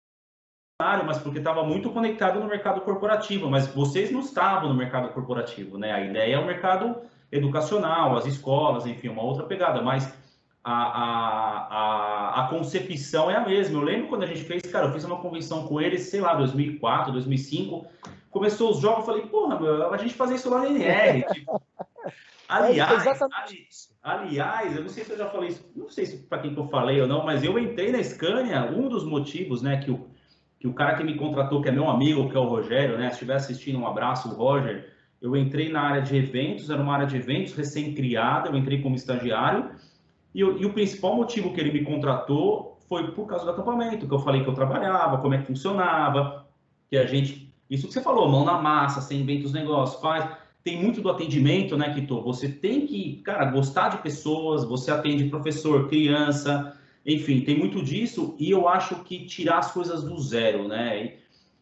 [1.04, 5.76] mas porque estava muito conectado no mercado corporativo, mas vocês não estavam no mercado corporativo,
[5.76, 5.92] né?
[5.92, 10.10] A ideia é o mercado educacional, as escolas, enfim, uma outra pegada, mas
[10.64, 13.78] a, a, a, concepção é a mesma.
[13.78, 16.34] Eu lembro quando a gente fez, cara, eu fiz uma convenção com eles, sei lá,
[16.34, 17.86] 2004, 2005.
[18.30, 21.26] Começou os jogos, eu falei, porra, meu, a gente fazia isso lá na NR.
[21.34, 21.60] tipo,
[22.48, 23.66] aliás, é ali,
[24.02, 26.58] aliás, eu não sei se eu já falei isso, não sei se para quem que
[26.58, 30.08] eu falei ou não, mas eu entrei na Scania, um dos motivos, né, que o,
[30.58, 33.08] que o cara que me contratou, que é meu amigo, que é o Rogério, né,
[33.08, 36.94] se estiver assistindo, um abraço, o Roger, eu entrei na área de eventos, era uma
[36.94, 39.70] área de eventos recém-criada, eu entrei como estagiário,
[40.34, 44.12] e, e, o principal motivo que ele me contratou foi por causa do acampamento, que
[44.12, 46.46] eu falei que eu trabalhava, como é que funcionava,
[46.90, 47.52] que a gente.
[47.70, 50.28] Isso que você falou, mão na massa, você inventa os negócios, faz.
[50.62, 52.22] Tem muito do atendimento, né, Kito?
[52.22, 58.34] Você tem que, cara, gostar de pessoas, você atende professor, criança, enfim, tem muito disso,
[58.38, 61.16] e eu acho que tirar as coisas do zero, né?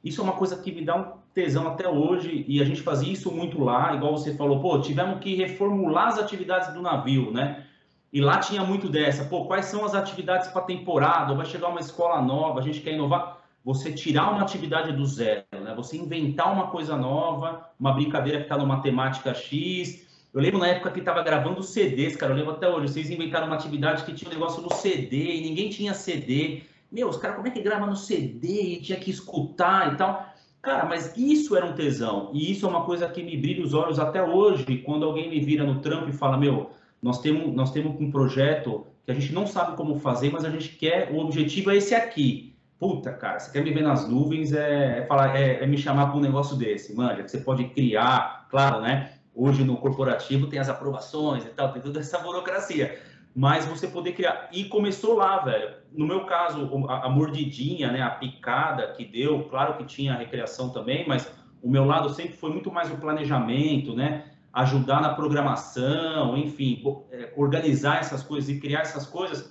[0.04, 1.04] Isso é uma coisa que me dá um
[1.34, 5.18] tesão até hoje, e a gente fazia isso muito lá, igual você falou, pô, tivemos
[5.18, 7.66] que reformular as atividades do navio, né?
[8.12, 11.34] E lá tinha muito dessa, pô, quais são as atividades para temporada?
[11.34, 13.38] Vai chegar uma escola nova, a gente quer inovar.
[13.64, 15.72] Você tirar uma atividade do zero, né?
[15.74, 20.06] Você inventar uma coisa nova, uma brincadeira que está no matemática X.
[20.34, 22.92] Eu lembro na época que estava gravando CDs, cara, eu lembro até hoje.
[22.92, 26.64] Vocês inventaram uma atividade que tinha um negócio no CD e ninguém tinha CD.
[26.90, 28.74] Meu, os caras, como é que grava no CD?
[28.74, 30.26] E tinha que escutar e tal.
[30.60, 32.30] Cara, mas isso era um tesão.
[32.34, 35.40] E isso é uma coisa que me brilha os olhos até hoje, quando alguém me
[35.40, 36.70] vira no trampo e fala, meu,
[37.02, 40.50] nós temos, nós temos um projeto que a gente não sabe como fazer, mas a
[40.50, 42.56] gente quer, o objetivo é esse aqui.
[42.78, 46.06] Puta, cara, você quer me ver nas nuvens, é, é falar, é, é, me chamar
[46.06, 49.14] para um negócio desse, manja, que você pode criar, claro, né?
[49.34, 53.00] Hoje no corporativo tem as aprovações e tal, tem toda essa burocracia.
[53.34, 54.50] Mas você poder criar.
[54.52, 55.74] E começou lá, velho.
[55.92, 58.02] No meu caso, a, a mordidinha, né?
[58.02, 62.34] A picada que deu, claro que tinha a recreação também, mas o meu lado sempre
[62.36, 64.31] foi muito mais o planejamento, né?
[64.52, 69.50] Ajudar na programação, enfim, é, organizar essas coisas e criar essas coisas,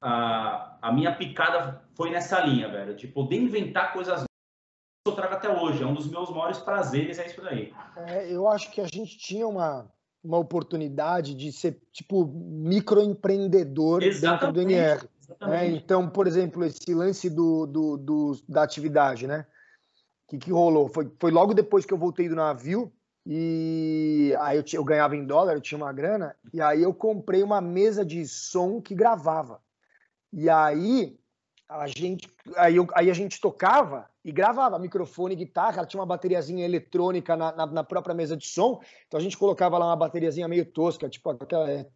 [0.00, 4.26] a, a minha picada foi nessa linha, velho, de poder inventar coisas novas.
[5.06, 7.72] Eu trago até hoje, é um dos meus maiores prazeres, é isso daí.
[7.96, 9.88] É, eu acho que a gente tinha uma,
[10.22, 15.08] uma oportunidade de ser, tipo, microempreendedor dentro do NR.
[15.40, 19.46] É, então, por exemplo, esse lance do, do, do da atividade, né?
[20.26, 20.88] O que, que rolou?
[20.88, 22.92] Foi, foi logo depois que eu voltei do navio,
[23.24, 27.42] e aí eu, eu, ganhava em dólar, eu tinha uma grana, e aí eu comprei
[27.42, 29.60] uma mesa de som que gravava.
[30.32, 31.16] E aí
[31.68, 36.06] a gente, aí, eu, aí a gente tocava e gravava microfone, guitarra, ela tinha uma
[36.06, 39.96] bateriazinha eletrônica na, na, na, própria mesa de som, então a gente colocava lá uma
[39.96, 41.86] bateriazinha meio tosca, tipo aquela é,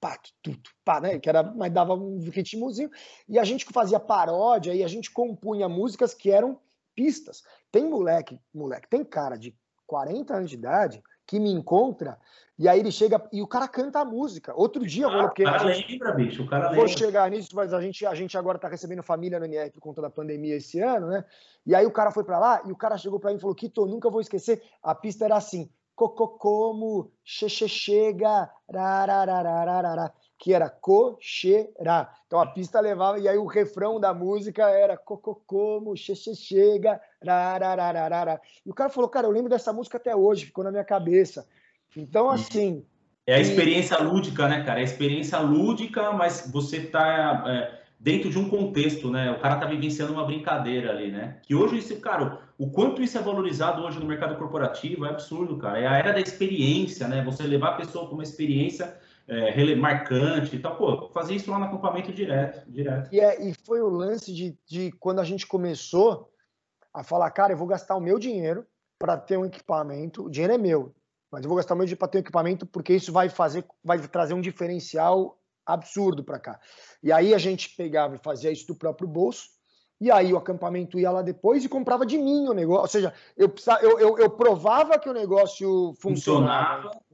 [0.00, 1.18] pá, tudo, pá, né?
[1.18, 2.90] Que era, mas dava um ritmozinho,
[3.28, 6.58] e a gente fazia paródia e a gente compunha músicas que eram
[6.94, 7.42] pistas.
[7.70, 9.56] Tem moleque, moleque, tem cara de
[9.92, 12.18] 40 anos de idade que me encontra
[12.58, 14.54] e aí ele chega e o cara canta a música.
[14.54, 16.78] Outro dia, ah, porque cara gente, lembra, bicho, o cara lembra.
[16.78, 19.80] Vou chegar nisso, mas a gente, a gente agora tá recebendo família no NR por
[19.80, 21.24] conta da pandemia esse ano, né?
[21.66, 23.54] E aí o cara foi para lá e o cara chegou para mim e falou:
[23.54, 30.52] "Kito, nunca vou esquecer, a pista era assim: Coco como, che, che chega, rararararara que
[30.52, 32.08] era cocheira.
[32.26, 37.00] Então a pista levava, e aí o refrão da música era cococomo, che, che, chega,
[37.24, 38.40] rararararara.
[38.66, 41.46] E o cara falou, cara, eu lembro dessa música até hoje, ficou na minha cabeça.
[41.96, 42.84] Então, assim.
[43.24, 44.02] É a experiência e...
[44.02, 44.80] lúdica, né, cara?
[44.80, 49.30] É a experiência lúdica, mas você tá é, dentro de um contexto, né?
[49.30, 51.36] O cara tá vivenciando uma brincadeira ali, né?
[51.44, 55.56] Que hoje, esse, cara, o quanto isso é valorizado hoje no mercado corporativo é absurdo,
[55.56, 55.78] cara.
[55.78, 57.22] É a era da experiência, né?
[57.22, 60.76] Você levar a pessoa para uma experiência é, marcante e tal.
[60.76, 62.70] Pô, fazer isso lá no acampamento direto.
[62.70, 63.12] direto.
[63.12, 66.30] E, é, e foi o lance de, de quando a gente começou
[66.92, 68.66] a falar, cara, eu vou gastar o meu dinheiro
[68.98, 70.94] para ter um equipamento, o dinheiro é meu,
[71.30, 73.64] mas eu vou gastar o meu dinheiro para ter um equipamento porque isso vai fazer,
[73.82, 76.60] vai trazer um diferencial absurdo para cá.
[77.02, 79.48] E aí a gente pegava e fazia isso do próprio bolso,
[80.00, 82.82] e aí o acampamento ia lá depois e comprava de mim o negócio.
[82.82, 87.11] Ou seja, eu, eu, eu, eu provava que o negócio funcionava, funcionava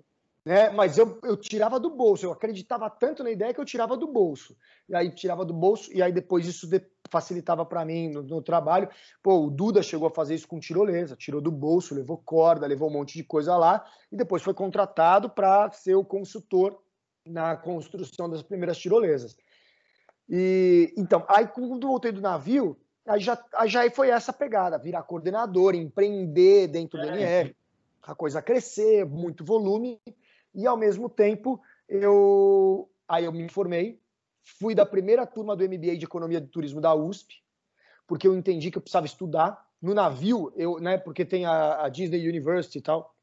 [0.48, 0.70] né?
[0.70, 4.06] Mas eu, eu tirava do bolso, eu acreditava tanto na ideia que eu tirava do
[4.06, 4.56] bolso.
[4.88, 6.80] E aí tirava do bolso, e aí depois isso de,
[7.10, 8.88] facilitava para mim no, no, trabalho.
[9.22, 12.88] Pô, o Duda chegou a fazer isso com tirolesa, tirou do bolso, levou corda, levou
[12.88, 16.82] um monte de coisa lá, e depois foi contratado para ser o consultor
[17.26, 19.36] na construção das primeiras tirolesas.
[20.26, 22.74] E então, aí quando voltei do navio,
[23.06, 27.40] aí já, aí já foi essa pegada, virar coordenador, empreender dentro do é.
[27.42, 27.56] NR,
[28.02, 30.00] a coisa crescer, muito volume.
[30.54, 34.00] E ao mesmo tempo, eu aí eu me formei,
[34.42, 37.34] fui da primeira turma do MBA de Economia de Turismo da USP,
[38.06, 39.66] porque eu entendi que eu precisava estudar.
[39.80, 43.14] No navio, eu, né, porque tem a, a Disney University e tal,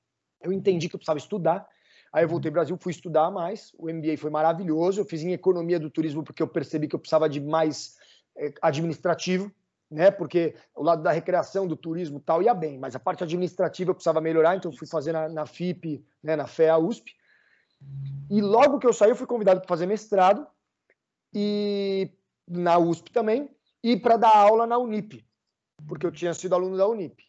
[0.42, 1.68] eu entendi que eu precisava estudar.
[2.14, 3.74] Aí eu voltei ao Brasil, fui estudar mais.
[3.78, 5.02] O MBA foi maravilhoso.
[5.02, 7.98] Eu fiz em economia do turismo porque eu percebi que eu precisava de mais
[8.38, 9.52] eh, administrativo,
[9.96, 10.12] né?
[10.12, 13.96] Porque o lado da recreação, do turismo tal ia bem, mas a parte administrativa eu
[13.96, 17.14] precisava melhorar, então eu fui fazer na, na FIP, né, na FEA USP.
[18.30, 20.46] E logo que eu saí, eu fui convidado para fazer mestrado
[21.34, 22.12] e
[22.48, 23.50] na USP também
[23.82, 25.26] e para dar aula na Unip,
[25.88, 27.24] porque eu tinha sido aluno da Unip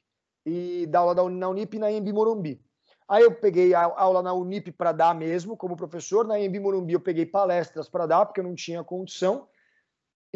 [0.44, 2.60] e dar aula na Unip e na Embi Morumbi.
[3.08, 6.26] Aí eu peguei a aula na Unip para dar mesmo, como professor.
[6.26, 9.46] Na Embi Morumbi eu peguei palestras para dar, porque eu não tinha condição.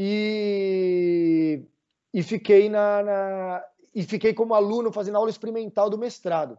[0.02, 1.39] E,
[2.12, 6.58] e fiquei na, na, e fiquei como aluno fazendo aula experimental do mestrado.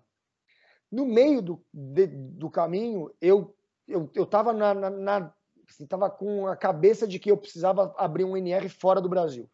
[0.91, 3.55] No meio do, de, do caminho, eu
[3.87, 5.33] eu estava na, na, na
[5.69, 5.87] assim,
[6.17, 9.49] com a cabeça de que eu precisava abrir um NR fora do Brasil.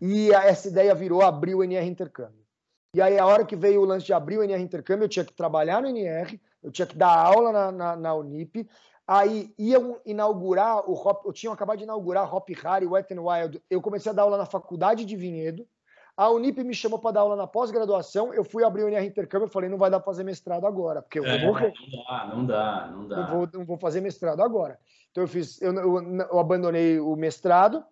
[0.00, 2.42] E essa ideia virou abrir o NR Intercâmbio.
[2.94, 5.24] E aí, a hora que veio o lance de abrir o NR Intercâmbio, eu tinha
[5.24, 8.68] que trabalhar no NR, eu tinha que dar aula na, na, na Unip.
[9.12, 13.62] Aí iam inaugurar o Hop, eu tinha acabado de inaugurar Hop Harry, Wet n Wild.
[13.68, 15.68] Eu comecei a dar aula na faculdade de Vinhedo.
[16.16, 18.32] A Unip me chamou para dar aula na pós-graduação.
[18.32, 19.44] Eu fui abrir o NR Intercâmbio.
[19.44, 21.74] Eu falei, não vai dar para fazer mestrado agora, porque eu vou é, morrer.
[21.78, 23.16] Não dá, não dá, não dá.
[23.16, 24.78] Não vou, não vou fazer mestrado agora.
[25.10, 27.84] Então eu fiz, eu, eu, eu abandonei o mestrado.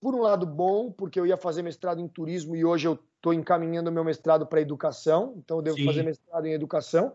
[0.00, 3.34] Por um lado bom, porque eu ia fazer mestrado em turismo e hoje eu estou
[3.34, 5.86] encaminhando meu mestrado para educação, então eu devo Sim.
[5.86, 7.12] fazer mestrado em educação.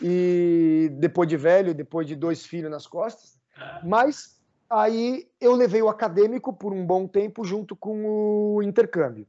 [0.00, 3.38] E depois de velho, depois de dois filhos nas costas.
[3.84, 9.26] Mas aí eu levei o acadêmico por um bom tempo junto com o intercâmbio.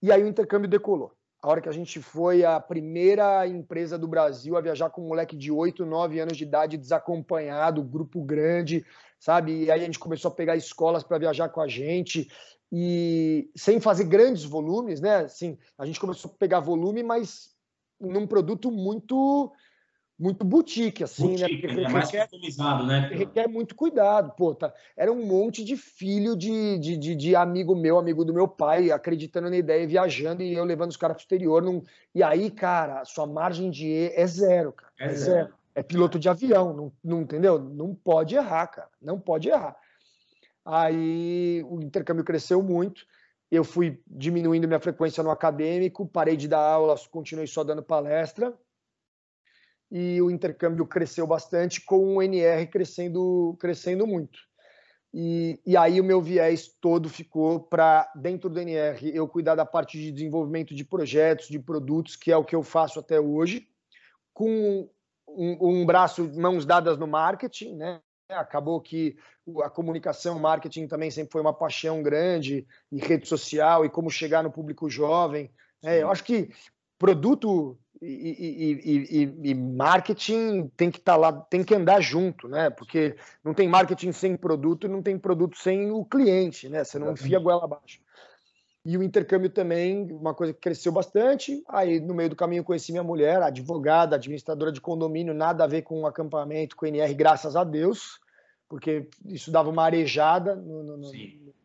[0.00, 1.12] E aí o intercâmbio decolou.
[1.40, 5.08] A hora que a gente foi a primeira empresa do Brasil a viajar com um
[5.08, 8.84] moleque de 8, 9 anos de idade desacompanhado, grupo grande,
[9.20, 9.64] sabe?
[9.64, 12.28] E aí a gente começou a pegar escolas para viajar com a gente
[12.72, 15.18] e sem fazer grandes volumes, né?
[15.18, 17.50] Assim, a gente começou a pegar volume, mas
[18.00, 19.52] num produto muito
[20.18, 21.46] muito boutique, assim, né?
[21.46, 21.74] boutique, né?
[21.74, 23.10] Porque é mais requer, customizado, né?
[23.12, 24.32] Requer muito cuidado.
[24.36, 28.34] Pô, tá, era um monte de filho de, de, de, de, amigo meu, amigo do
[28.34, 31.62] meu pai, acreditando na ideia, viajando e eu levando os caras pro exterior.
[31.62, 31.82] Num...
[32.12, 34.92] E aí, cara, sua margem de E é zero, cara.
[34.98, 35.44] É, é zero.
[35.44, 35.54] zero.
[35.74, 37.56] É piloto de avião, não, não entendeu?
[37.60, 38.88] Não pode errar, cara.
[39.00, 39.76] Não pode errar.
[40.64, 43.06] Aí o intercâmbio cresceu muito.
[43.48, 48.52] Eu fui diminuindo minha frequência no acadêmico, parei de dar aulas, continuei só dando palestra
[49.90, 54.38] e o intercâmbio cresceu bastante, com o NR crescendo, crescendo muito.
[55.12, 59.64] E, e aí o meu viés todo ficou para, dentro do NR, eu cuidar da
[59.64, 63.66] parte de desenvolvimento de projetos, de produtos, que é o que eu faço até hoje,
[64.34, 64.88] com
[65.26, 68.00] um, um braço, mãos dadas no marketing, né?
[68.30, 69.16] Acabou que
[69.62, 74.10] a comunicação, o marketing também sempre foi uma paixão grande, e rede social, e como
[74.10, 75.50] chegar no público jovem.
[75.82, 76.50] É, eu acho que
[76.98, 82.46] produto e, e, e, e, marketing tem que estar tá lá, tem que andar junto,
[82.46, 82.70] né?
[82.70, 86.84] Porque não tem marketing sem produto, não tem produto sem o cliente, né?
[86.84, 88.00] Você não enfia a goela abaixo.
[88.84, 91.62] E o intercâmbio também, uma coisa que cresceu bastante.
[91.68, 95.82] Aí, no meio do caminho, conheci minha mulher, advogada, administradora de condomínio, nada a ver
[95.82, 98.20] com o acampamento, com o NR, graças a Deus,
[98.68, 101.12] porque isso dava uma arejada no, no,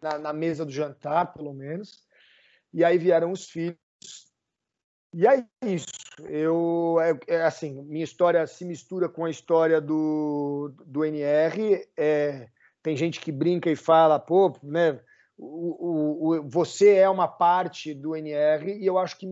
[0.02, 2.04] na, na mesa do jantar, pelo menos.
[2.74, 3.83] E aí vieram os filhos.
[5.14, 10.74] E é isso eu é, é, assim, minha história se mistura com a história do,
[10.86, 11.88] do NR.
[11.98, 12.48] É,
[12.82, 15.00] tem gente que brinca e fala, pô, né?
[15.36, 19.28] O, o, o, você é uma parte do NR e eu acho que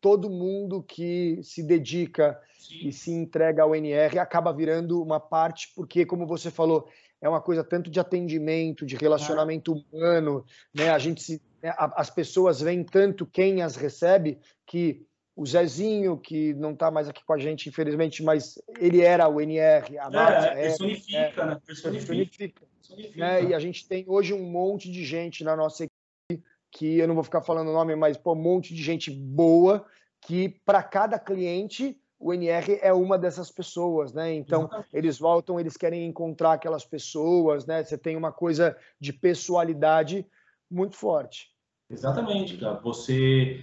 [0.00, 2.88] todo mundo que se dedica Sim.
[2.88, 6.88] e se entrega ao NR acaba virando uma parte, porque, como você falou,
[7.20, 10.44] é uma coisa tanto de atendimento, de relacionamento humano,
[10.74, 10.90] né?
[10.90, 16.72] A gente se, as pessoas veem tanto quem as recebe que o Zezinho, que não
[16.72, 20.50] está mais aqui com a gente, infelizmente, mas ele era o NR, a Márcia.
[20.50, 21.60] É, personifica, é, né?
[21.66, 22.06] Personifica.
[22.06, 23.18] personifica, personifica.
[23.18, 23.44] Né?
[23.44, 27.14] E a gente tem hoje um monte de gente na nossa equipe, que eu não
[27.14, 29.84] vou ficar falando o nome, mas pô, um monte de gente boa,
[30.20, 34.32] que para cada cliente o NR é uma dessas pessoas, né?
[34.32, 34.88] Então, Exatamente.
[34.92, 37.82] eles voltam, eles querem encontrar aquelas pessoas, né?
[37.82, 40.24] Você tem uma coisa de pessoalidade
[40.70, 41.50] muito forte.
[41.90, 42.80] Exatamente, cara.
[42.80, 43.60] Você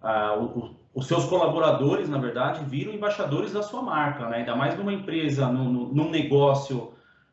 [0.00, 4.38] ah, o, os seus colaboradores, na verdade, viram embaixadores da sua marca, né?
[4.38, 6.92] Ainda mais numa empresa, num, num negócio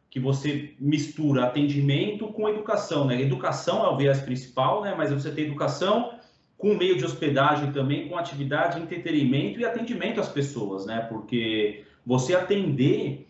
[0.10, 3.21] que você mistura atendimento com educação, né?
[3.21, 4.95] Educação é o viés principal, né?
[4.97, 6.19] Mas você tem educação
[6.58, 11.01] com meio de hospedagem também, com atividade, entretenimento e atendimento às pessoas, né?
[11.01, 13.28] Porque você atender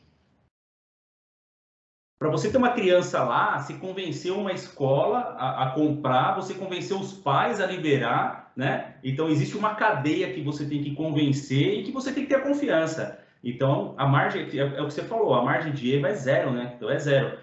[2.17, 6.95] para você ter uma criança lá, se convencer uma escola a, a, comprar, você convencer
[6.95, 8.95] os pais a liberar, né?
[9.03, 12.43] Então existe uma cadeia que você tem que convencer e que você tem que ter
[12.43, 13.19] confiança.
[13.43, 16.51] Então, a margem, é, é, o que você falou, a margem de erro é zero,
[16.51, 16.73] né?
[16.75, 17.37] Então, é zero.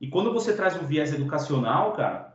[0.00, 2.34] E quando você traz um viés educacional, cara,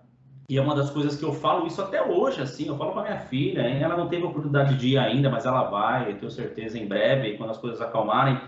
[0.49, 3.03] e é uma das coisas que eu falo isso até hoje, assim, eu falo para
[3.03, 6.77] minha filha, ela não teve oportunidade de ir ainda, mas ela vai, eu tenho certeza,
[6.77, 8.39] em breve, quando as coisas acalmarem.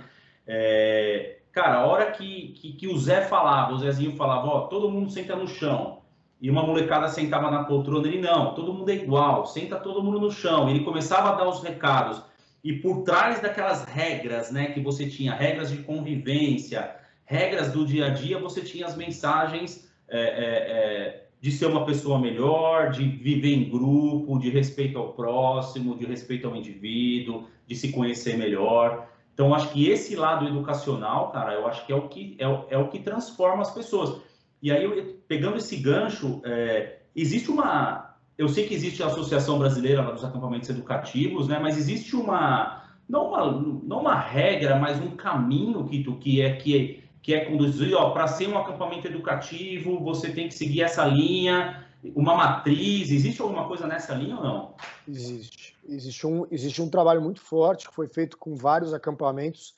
[0.46, 1.38] É...
[1.52, 5.10] Cara, a hora que, que, que, o Zé falava, o Zezinho falava, ó, todo mundo
[5.10, 6.02] senta no chão,
[6.42, 10.20] e uma molecada sentava na poltrona, ele, não, todo mundo é igual, senta todo mundo
[10.20, 10.70] no chão.
[10.70, 12.22] Ele começava a dar os recados,
[12.64, 18.08] e por trás daquelas regras, né, que você tinha, regras de convivência, regras do dia
[18.08, 23.04] a dia, você tinha as mensagens é, é, é, de ser uma pessoa melhor, de
[23.04, 29.08] viver em grupo, de respeito ao próximo, de respeito ao indivíduo, de se conhecer melhor.
[29.36, 32.78] Então, acho que esse lado educacional, cara, eu acho que é o que, é, é
[32.80, 34.22] o que transforma as pessoas.
[34.66, 38.18] E aí, pegando esse gancho, é, existe uma.
[38.36, 41.60] Eu sei que existe a Associação Brasileira dos Acampamentos Educativos, né?
[41.60, 43.52] Mas existe uma não uma,
[43.84, 48.28] não uma regra, mas um caminho que, que é que que é conduzir, ó, para
[48.28, 51.86] ser um acampamento educativo, você tem que seguir essa linha,
[52.16, 54.76] uma matriz, existe alguma coisa nessa linha ou não?
[55.08, 55.76] Existe.
[55.88, 59.76] Existe um, existe um trabalho muito forte que foi feito com vários acampamentos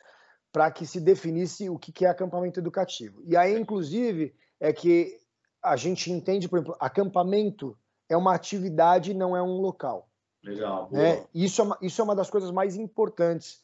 [0.49, 3.21] para que se definisse o que é acampamento educativo.
[3.25, 5.19] E aí, inclusive, é que
[5.63, 7.77] a gente entende, por exemplo, acampamento
[8.09, 10.09] é uma atividade, não é um local.
[10.43, 10.89] Legal.
[10.93, 13.61] É, isso, é uma, isso é uma das coisas mais importantes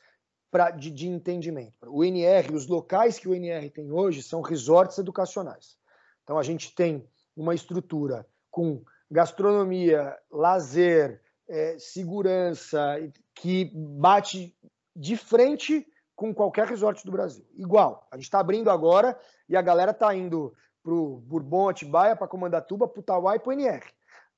[0.51, 1.73] pra, de, de entendimento.
[1.87, 5.77] O NR, os locais que o NR tem hoje são resorts educacionais.
[6.23, 12.97] Então a gente tem uma estrutura com gastronomia, lazer, é, segurança,
[13.33, 14.55] que bate
[14.95, 17.45] de frente com qualquer resort do Brasil.
[17.55, 18.07] Igual.
[18.11, 19.17] A gente está abrindo agora
[19.49, 20.53] e a galera está indo
[20.83, 23.85] para o Bourbon, Atibaia, para Comandatuba, para o Tauá e para o NR.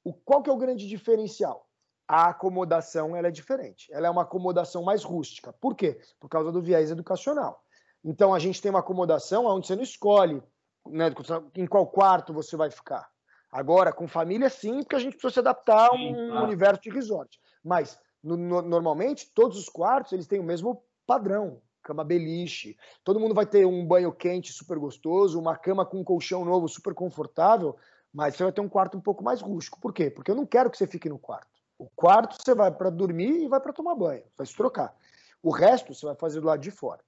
[0.03, 1.65] O, qual que é o grande diferencial?
[2.07, 3.91] a acomodação ela é diferente.
[3.91, 5.51] Ela é uma acomodação mais rústica.
[5.53, 5.99] Por quê?
[6.19, 7.63] Por causa do viés educacional.
[8.03, 10.41] Então a gente tem uma acomodação onde você não escolhe
[10.87, 11.11] né,
[11.55, 13.09] em qual quarto você vai ficar.
[13.51, 17.39] Agora, com família, sim, porque a gente precisa se adaptar a um universo de resort.
[17.63, 21.61] Mas, no, no, normalmente, todos os quartos eles têm o mesmo padrão.
[21.85, 22.75] Cama beliche.
[23.03, 26.67] Todo mundo vai ter um banho quente super gostoso, uma cama com um colchão novo
[26.67, 27.75] super confortável,
[28.11, 29.79] mas você vai ter um quarto um pouco mais rústico.
[29.79, 30.09] Por quê?
[30.09, 31.47] Porque eu não quero que você fique no quarto.
[31.77, 34.97] O quarto você vai para dormir e vai para tomar banho, vai se trocar.
[35.43, 37.01] O resto você vai fazer do lado de fora.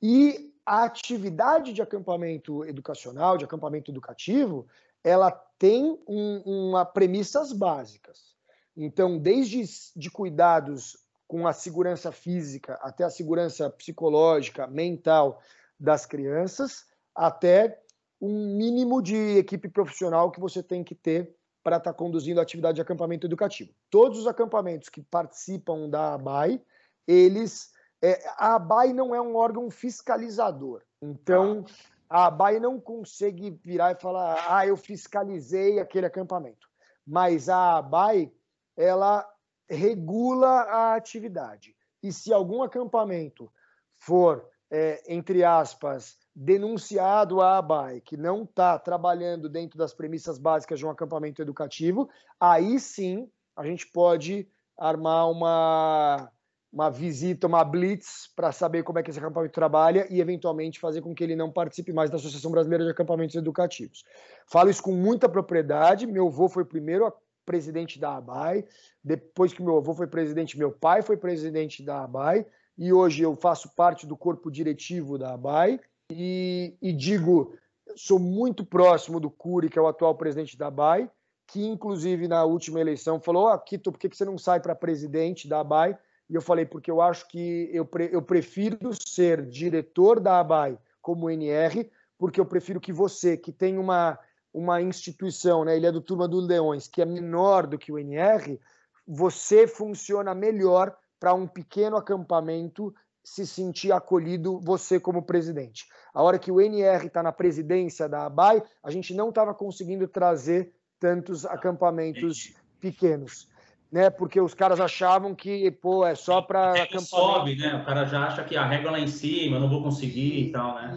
[0.00, 4.66] E a atividade de acampamento educacional, de acampamento educativo,
[5.04, 8.32] ela tem um, uma premissas básicas.
[8.74, 9.62] Então, desde
[9.94, 10.96] de cuidados
[11.32, 15.40] com a segurança física até a segurança psicológica, mental
[15.80, 17.80] das crianças, até
[18.20, 22.42] um mínimo de equipe profissional que você tem que ter para estar tá conduzindo a
[22.42, 23.72] atividade de acampamento educativo.
[23.88, 26.60] Todos os acampamentos que participam da ABAI,
[27.08, 27.72] eles.
[28.02, 30.82] É, a ABAI não é um órgão fiscalizador.
[31.00, 31.64] Então,
[32.10, 36.68] a ABAI não consegue virar e falar, ah, eu fiscalizei aquele acampamento.
[37.06, 38.30] Mas a ABAI,
[38.76, 39.26] ela
[39.68, 41.74] regula a atividade.
[42.02, 43.50] E se algum acampamento
[43.98, 50.78] for, é, entre aspas, denunciado a ABAI que não está trabalhando dentro das premissas básicas
[50.78, 52.08] de um acampamento educativo,
[52.40, 56.30] aí sim a gente pode armar uma,
[56.72, 61.02] uma visita, uma blitz para saber como é que esse acampamento trabalha e eventualmente fazer
[61.02, 64.02] com que ele não participe mais da Associação Brasileira de Acampamentos Educativos.
[64.50, 66.06] Falo isso com muita propriedade.
[66.06, 67.12] Meu avô foi o primeiro
[67.44, 68.64] presidente da ABAI,
[69.02, 73.36] depois que meu avô foi presidente, meu pai foi presidente da ABAI e hoje eu
[73.36, 75.80] faço parte do corpo diretivo da ABAI
[76.10, 77.54] e, e digo,
[77.96, 81.10] sou muito próximo do Cury, que é o atual presidente da ABAI,
[81.46, 85.48] que inclusive na última eleição falou: ah, Kito, por que você não sai para presidente
[85.48, 85.96] da ABAI?
[86.28, 90.78] E eu falei: porque eu acho que eu, pre eu prefiro ser diretor da ABAI
[91.00, 94.18] como NR, porque eu prefiro que você, que tem uma,
[94.52, 97.98] uma instituição, né, ele é do Turma dos Leões, que é menor do que o
[97.98, 98.60] NR,
[99.06, 102.94] você funciona melhor para um pequeno acampamento
[103.24, 105.86] se sentir acolhido você como presidente.
[106.12, 110.08] A hora que o NR está na presidência da ABAI, a gente não estava conseguindo
[110.08, 113.50] trazer tantos acampamentos pequenos.
[113.90, 117.04] Né, porque os caras achavam que, pô, é só para acampamento.
[117.08, 117.74] sobe, né?
[117.74, 120.48] O cara já acha que a régua lá em cima, eu não vou conseguir e,
[120.48, 120.96] e tal, né?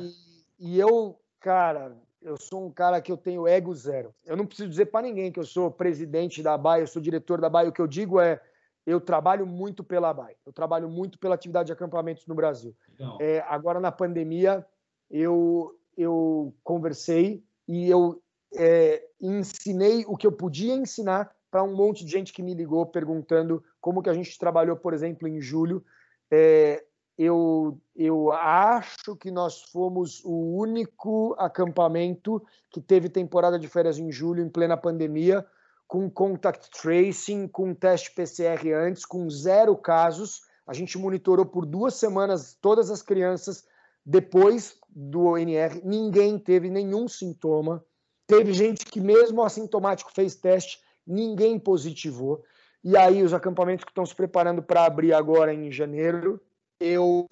[0.58, 4.14] E, e, eu, cara, eu sou um cara que eu tenho ego zero.
[4.26, 7.40] Eu não preciso dizer para ninguém que eu sou presidente da ABAI, eu sou diretor
[7.40, 7.68] da ABAI.
[7.68, 8.42] O que eu digo é,
[8.86, 12.76] eu trabalho muito pela BAI, eu trabalho muito pela atividade de acampamentos no Brasil.
[13.22, 14.66] É, agora, na pandemia,
[15.10, 18.20] eu, eu conversei e eu
[18.56, 22.88] é, ensinei o que eu podia ensinar para um monte de gente que me ligou
[22.88, 25.86] perguntando como que a gente trabalhou, por exemplo, em julho,
[26.32, 26.84] é,
[27.18, 34.12] eu, eu acho que nós fomos o único acampamento que teve temporada de férias em
[34.12, 35.46] julho, em plena pandemia,
[35.88, 40.42] com contact tracing, com teste PCR antes, com zero casos.
[40.68, 43.66] A gente monitorou por duas semanas todas as crianças
[44.06, 45.82] depois do ONR.
[45.84, 47.84] Ninguém teve nenhum sintoma.
[48.28, 52.44] Teve gente que, mesmo assintomático, fez teste, ninguém positivou.
[52.84, 56.42] E aí, os acampamentos que estão se preparando para abrir agora em janeiro,
[56.80, 57.28] eu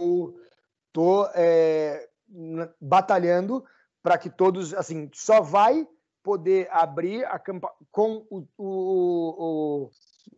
[0.87, 2.07] estou é,
[2.79, 3.63] batalhando
[4.01, 5.87] para que todos, assim, só vai
[6.21, 7.25] poder abrir
[7.91, 9.89] com o, o, o,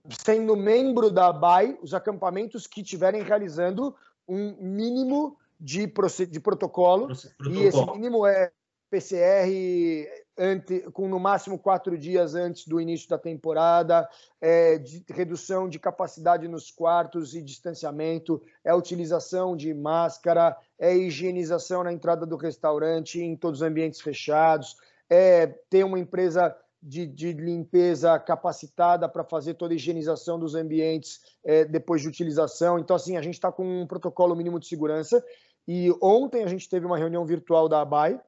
[0.09, 3.95] sendo membro da BAI, os acampamentos que estiverem realizando
[4.27, 7.13] um mínimo de, de protocolo, protocolo,
[7.49, 8.51] e esse mínimo é
[8.89, 14.07] PCR ante, com no máximo quatro dias antes do início da temporada,
[14.41, 21.83] é, de redução de capacidade nos quartos e distanciamento, é utilização de máscara, é higienização
[21.83, 24.75] na entrada do restaurante em todos os ambientes fechados,
[25.09, 31.19] é ter uma empresa de, de limpeza capacitada para fazer toda a higienização dos ambientes
[31.43, 32.77] é, depois de utilização.
[32.77, 35.23] Então, assim, a gente está com um protocolo mínimo de segurança.
[35.67, 38.21] E ontem a gente teve uma reunião virtual da ABAI,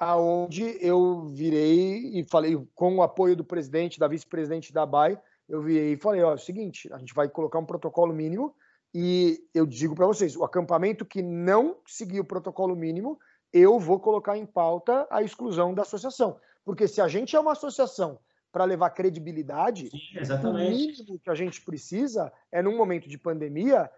[0.00, 5.60] aonde eu virei e falei, com o apoio do presidente, da vice-presidente da ABAI, eu
[5.60, 8.54] virei e falei, ó, é o seguinte, a gente vai colocar um protocolo mínimo
[8.94, 13.18] e eu digo para vocês, o acampamento que não seguir o protocolo mínimo,
[13.52, 16.40] eu vou colocar em pauta a exclusão da associação.
[16.64, 18.18] Porque se a gente é uma associação
[18.50, 19.98] para levar credibilidade, Sim,
[20.48, 23.90] o mínimo que a gente precisa é, num momento de pandemia,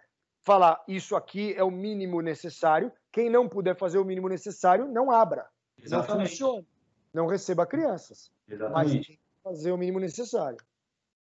[0.42, 2.92] falar isso aqui é o mínimo necessário.
[3.12, 5.46] Quem não puder fazer o mínimo necessário, não abra.
[5.82, 6.18] Exatamente.
[6.18, 6.66] Não funciona.
[7.12, 8.30] Não receba crianças.
[8.48, 8.96] Exatamente.
[8.96, 10.58] Mas tem que fazer o mínimo necessário.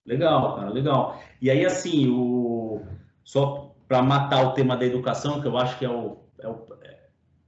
[0.06, 1.22] Legal, cara, legal.
[1.42, 2.82] E aí, assim, o...
[3.24, 6.68] só para matar o tema da educação, que eu acho que é o, é o
[6.84, 7.00] é,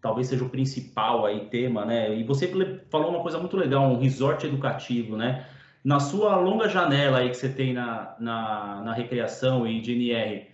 [0.01, 2.15] talvez seja o principal aí tema, né?
[2.15, 2.51] E você
[2.89, 5.47] falou uma coisa muito legal, um resort educativo, né?
[5.83, 10.47] Na sua longa janela aí que você tem na, na, na recreação e de NR,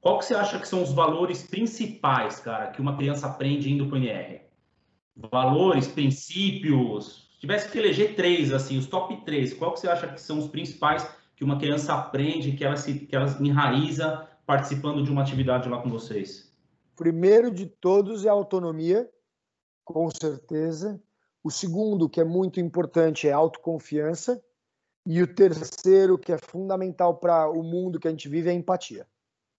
[0.00, 3.86] qual que você acha que são os valores principais, cara, que uma criança aprende indo
[3.86, 4.45] para o NR?
[5.16, 10.08] Valores, princípios, se tivesse que eleger três, assim, os top três, qual que você acha
[10.08, 15.02] que são os principais que uma criança aprende, que ela se, que ela enraiza participando
[15.02, 16.52] de uma atividade lá com vocês?
[16.94, 19.08] Primeiro de todos é a autonomia,
[19.84, 21.00] com certeza.
[21.44, 24.42] O segundo, que é muito importante, é a autoconfiança.
[25.06, 28.54] E o terceiro, que é fundamental para o mundo que a gente vive, é a
[28.54, 29.06] empatia.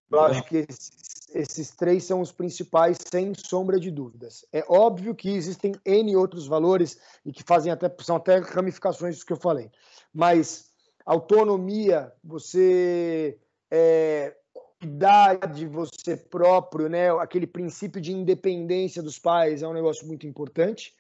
[0.09, 4.45] Eu acho que esses esses três são os principais, sem sombra de dúvidas.
[4.51, 9.25] É óbvio que existem N outros valores e que fazem até, são até ramificações do
[9.25, 9.69] que eu falei.
[10.13, 10.71] Mas
[11.05, 13.37] autonomia, você
[13.69, 14.35] é,
[14.79, 17.09] cuidar de você próprio, né?
[17.19, 20.93] aquele princípio de independência dos pais é um negócio muito importante.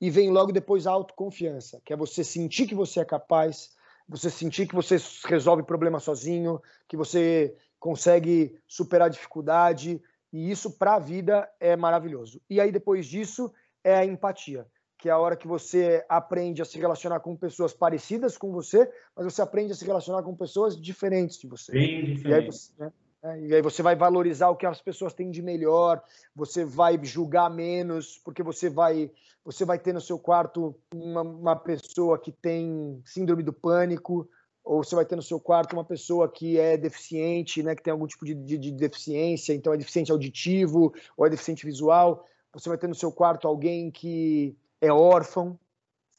[0.00, 3.70] E vem logo depois a autoconfiança, que é você sentir que você é capaz,
[4.08, 4.96] você sentir que você
[5.26, 10.00] resolve problema sozinho, que você consegue superar a dificuldade,
[10.32, 12.40] e isso para a vida é maravilhoso.
[12.48, 13.52] E aí depois disso
[13.82, 14.64] é a empatia,
[14.96, 18.88] que é a hora que você aprende a se relacionar com pessoas parecidas com você,
[19.16, 21.72] mas você aprende a se relacionar com pessoas diferentes de você.
[21.72, 22.24] Bem diferentes.
[22.24, 22.92] E aí você, né?
[23.24, 26.00] É, e aí você vai valorizar o que as pessoas têm de melhor,
[26.36, 29.10] você vai julgar menos, porque você vai
[29.44, 34.28] você vai ter no seu quarto uma, uma pessoa que tem síndrome do pânico,
[34.64, 37.90] ou você vai ter no seu quarto uma pessoa que é deficiente, né, que tem
[37.90, 42.24] algum tipo de, de, de, deficiência, então é deficiente auditivo ou é deficiente visual.
[42.52, 45.58] Você vai ter no seu quarto alguém que é órfão,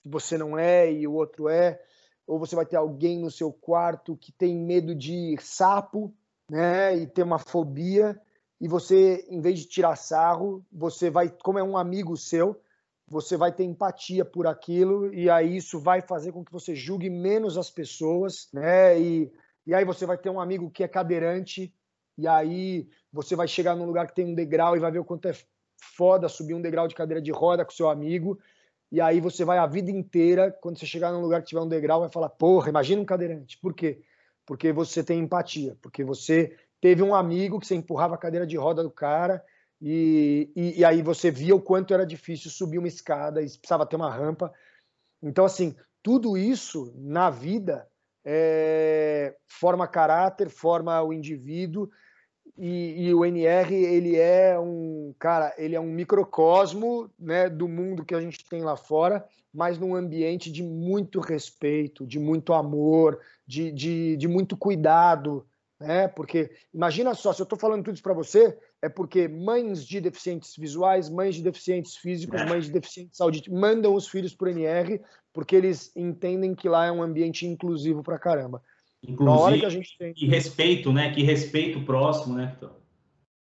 [0.01, 1.81] que você não é e o outro é.
[2.27, 6.13] Ou você vai ter alguém no seu quarto que tem medo de sapo,
[6.49, 8.19] né, e tem uma fobia.
[8.59, 12.59] E você, em vez de tirar sarro, você vai, como é um amigo seu,
[13.14, 17.11] você vai ter empatia por aquilo e aí isso vai fazer com que você julgue
[17.11, 18.99] menos as pessoas, né?
[18.99, 19.32] E,
[19.68, 21.72] e aí você vai ter um amigo que é cadeirante
[22.18, 25.05] e aí você vai chegar num lugar que tem um degrau e vai ver o
[25.05, 25.34] quanto é
[25.95, 28.39] foda subir um degrau de cadeira de roda com seu amigo.
[28.91, 31.68] E aí você vai a vida inteira, quando você chegar num lugar que tiver um
[31.68, 33.59] degrau, vai falar: "Porra, imagina um cadeirante".
[33.59, 34.01] Por quê?
[34.43, 38.57] Porque você tem empatia, porque você teve um amigo que você empurrava a cadeira de
[38.57, 39.43] roda do cara
[39.86, 43.86] e, e, e, aí você via o quanto era difícil subir uma escada e precisava
[43.86, 44.49] ter uma rampa.
[45.21, 47.86] Então, assim, tudo isso na vida
[48.23, 51.89] é, forma caráter, forma o indivíduo.
[52.57, 58.05] E, e, o NR ele é um cara, ele é um microcosmo né, do mundo
[58.05, 63.19] que a gente tem lá fora, mas num ambiente de muito respeito, de muito amor,
[63.45, 65.45] de, de, de muito cuidado,
[65.77, 66.07] né?
[66.07, 70.01] Porque imagina só, se eu estou falando tudo isso para você, é porque mães de
[70.01, 72.45] deficientes visuais, mães de deficientes físicos, é.
[72.45, 74.99] mães de deficientes auditivos mandam os filhos para o NR
[75.31, 78.61] porque eles entendem que lá é um ambiente inclusivo para caramba.
[79.01, 80.13] Inclusive, que a gente tem...
[80.17, 81.13] e respeito, né?
[81.13, 82.57] Que respeito próximo, né?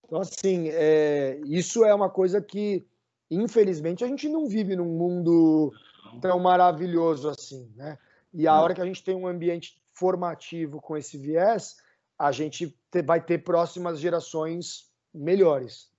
[0.05, 1.41] Então, assim, é...
[1.45, 2.87] isso é uma coisa que,
[3.29, 5.73] infelizmente, a gente não vive num mundo
[6.21, 7.97] tão maravilhoso assim, né?
[8.33, 11.75] E a hora que a gente tem um ambiente formativo com esse viés,
[12.17, 12.73] a gente
[13.05, 15.89] vai ter próximas gerações melhores.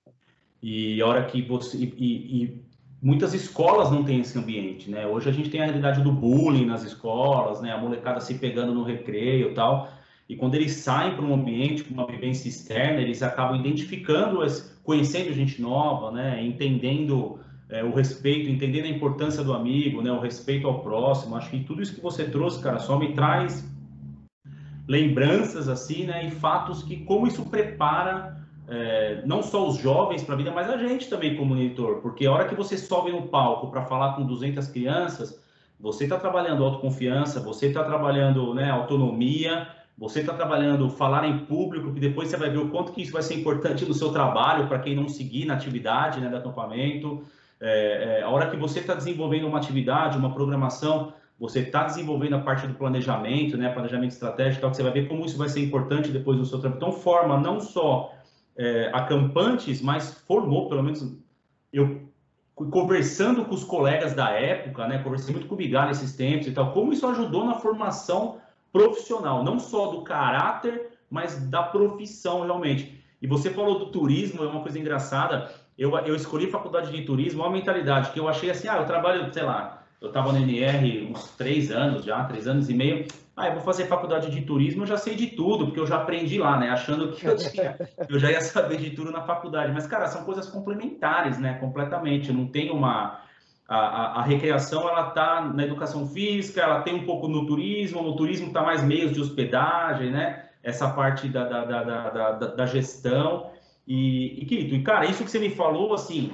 [0.61, 1.77] E a hora que você.
[1.77, 2.61] E, e,
[3.01, 5.05] muitas escolas não têm esse ambiente, né?
[5.05, 7.71] Hoje a gente tem a realidade do bullying nas escolas, né?
[7.71, 9.89] A molecada se pegando no recreio e tal.
[10.27, 14.39] E quando eles saem para um ambiente, para uma vivência externa, eles acabam identificando,
[14.83, 16.43] conhecendo gente nova, né?
[16.43, 17.39] Entendendo
[17.69, 20.11] é, o respeito, entendendo a importância do amigo, né?
[20.11, 21.35] O respeito ao próximo.
[21.35, 23.65] Acho que tudo isso que você trouxe, cara, só me traz
[24.87, 26.25] lembranças assim, né?
[26.25, 30.69] E fatos que como isso prepara é, não só os jovens para a vida, mas
[30.69, 34.15] a gente também como monitor, porque a hora que você sobe no palco para falar
[34.15, 35.41] com 200 crianças,
[35.79, 41.93] você está trabalhando autoconfiança, você está trabalhando né, autonomia, você está trabalhando falar em público,
[41.93, 44.67] que depois você vai ver o quanto que isso vai ser importante no seu trabalho
[44.67, 47.23] para quem não seguir na atividade né, do acampamento.
[47.59, 52.35] É, é, a hora que você está desenvolvendo uma atividade, uma programação, você está desenvolvendo
[52.35, 55.49] a parte do planejamento, né, planejamento estratégico, tal, que você vai ver como isso vai
[55.49, 56.79] ser importante depois no seu trabalho.
[56.79, 58.13] Então, forma não só
[58.57, 61.15] é, acampantes, mas formou, pelo menos
[61.71, 62.07] eu
[62.55, 66.51] conversando com os colegas da época, né, conversei muito com o Bigar nesses tempos e
[66.51, 68.39] tal, como isso ajudou na formação
[68.73, 72.99] profissional, não só do caráter, mas da profissão realmente.
[73.21, 75.51] E você falou do turismo, é uma coisa engraçada.
[75.77, 79.31] Eu, eu escolhi faculdade de turismo, uma mentalidade que eu achei assim, ah, eu trabalho,
[79.31, 83.07] sei lá, eu estava no NR uns três anos já, três anos e meio.
[83.37, 85.97] Ah, eu vou fazer faculdade de turismo, eu já sei de tudo, porque eu já
[85.97, 86.71] aprendi lá, né?
[86.71, 87.77] Achando que eu, tinha,
[88.09, 89.71] eu já ia saber de tudo na faculdade.
[89.71, 91.53] Mas, cara, são coisas complementares, né?
[91.59, 92.33] Completamente.
[92.33, 93.21] Não tem uma.
[93.69, 98.01] A, a, a recreação, ela tá na educação física, ela tem um pouco no turismo,
[98.01, 100.45] no turismo tá mais meios de hospedagem, né?
[100.63, 103.51] Essa parte da, da, da, da, da gestão.
[103.85, 106.33] E, e, e, cara, isso que você me falou, assim,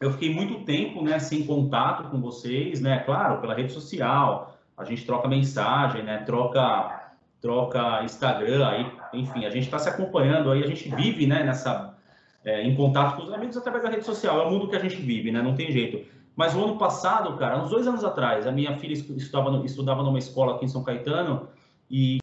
[0.00, 4.84] eu fiquei muito tempo, né, sem contato com vocês, né, claro, pela rede social, a
[4.84, 10.62] gente troca mensagem, né, troca, troca Instagram, aí, enfim, a gente está se acompanhando aí,
[10.62, 11.96] a gente vive, né, nessa,
[12.44, 14.80] é, em contato com os amigos através da rede social, é o mundo que a
[14.80, 16.06] gente vive, né, não tem jeito.
[16.36, 20.18] Mas o ano passado, cara, uns dois anos atrás, a minha filha estudava, estudava numa
[20.18, 21.48] escola aqui em São Caetano
[21.90, 22.18] e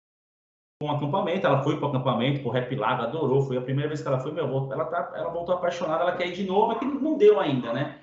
[0.82, 3.90] um acampamento, ela foi para o acampamento, para o Rap Lago, adorou, foi a primeira
[3.90, 6.72] vez que ela foi, meu, ela, tá, ela voltou apaixonada, ela quer ir de novo,
[6.72, 7.98] é que não deu ainda, né?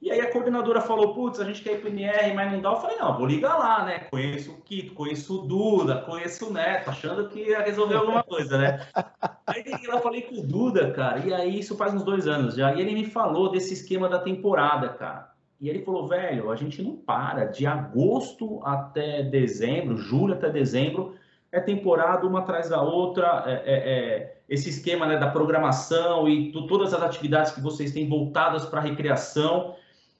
[0.00, 2.60] E aí a coordenadora falou, putz, a gente quer ir para o NR, mas não
[2.60, 2.70] dá.
[2.70, 4.00] Eu falei, não, vou ligar lá, né?
[4.10, 8.58] Conheço o Kito, conheço o Duda, conheço o Neto, achando que ia resolver alguma coisa,
[8.58, 8.86] né?
[9.46, 12.74] Aí eu falei com o Duda, cara, e aí isso faz uns dois anos já,
[12.74, 15.32] e ele me falou desse esquema da temporada, cara.
[15.60, 21.14] E ele falou, velho, a gente não para, de agosto até dezembro, julho até dezembro,
[21.52, 26.52] é temporada uma atrás da outra, é, é, é esse esquema né, da programação e
[26.52, 29.74] todas as atividades que vocês têm voltadas para a recreação,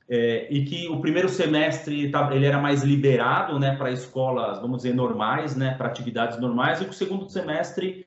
[0.09, 4.79] é, e que o primeiro semestre tá, ele era mais liberado né, para escolas, vamos
[4.79, 8.07] dizer, normais, né, para atividades normais, e que o segundo semestre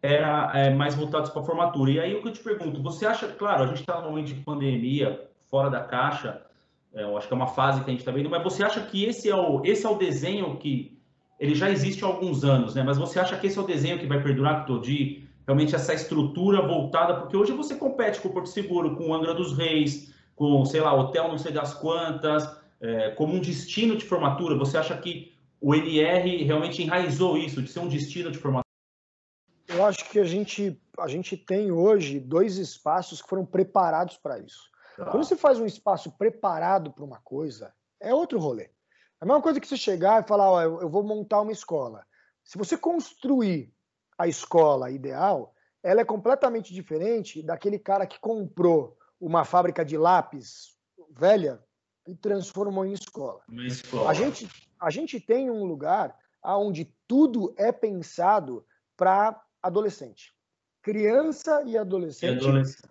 [0.00, 1.90] era é, mais voltado para a formatura.
[1.90, 4.26] E aí o que eu te pergunto, você acha, claro, a gente está num momento
[4.26, 6.42] de pandemia, fora da caixa,
[6.94, 8.80] é, eu acho que é uma fase que a gente está vendo, mas você acha
[8.80, 10.98] que esse é o, esse é o desenho que
[11.40, 12.84] ele já existe há alguns anos, né?
[12.84, 15.28] Mas você acha que esse é o desenho que vai perdurar Todi?
[15.44, 19.34] Realmente essa estrutura voltada, porque hoje você compete com o Porto Seguro, com o Angra
[19.34, 20.11] dos Reis,
[20.42, 22.42] com, sei lá, hotel não sei das quantas,
[22.80, 24.58] é, como um destino de formatura.
[24.58, 28.66] Você acha que o NR realmente enraizou isso, de ser um destino de formatura?
[29.68, 34.40] Eu acho que a gente, a gente tem hoje dois espaços que foram preparados para
[34.40, 34.68] isso.
[34.96, 35.04] Tá.
[35.12, 38.64] Quando você faz um espaço preparado para uma coisa, é outro rolê.
[38.64, 38.70] É
[39.20, 42.04] a mesma coisa que você chegar e falar, ó, eu vou montar uma escola.
[42.42, 43.72] Se você construir
[44.18, 50.76] a escola ideal, ela é completamente diferente daquele cara que comprou uma fábrica de lápis
[51.16, 51.62] velha
[52.08, 53.40] e transformou em escola.
[53.64, 54.10] escola.
[54.10, 54.48] A, gente,
[54.80, 58.66] a gente tem um lugar onde tudo é pensado
[58.96, 60.34] para adolescente.
[60.82, 62.88] Criança e adolescente, e adolescente,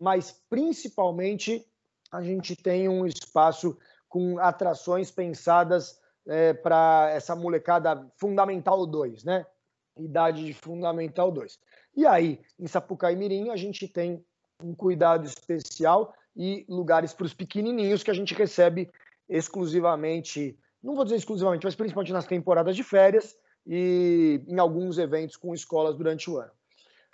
[0.00, 1.64] mas principalmente
[2.10, 9.46] a gente tem um espaço com atrações pensadas é, para essa molecada Fundamental 2, né?
[9.96, 11.56] Idade de Fundamental 2.
[11.94, 14.24] E aí, em Sapucaí Mirim, a gente tem
[14.62, 18.90] um cuidado especial e lugares para os pequenininhos que a gente recebe
[19.28, 23.36] exclusivamente, não vou dizer exclusivamente, mas principalmente nas temporadas de férias
[23.66, 26.52] e em alguns eventos com escolas durante o ano.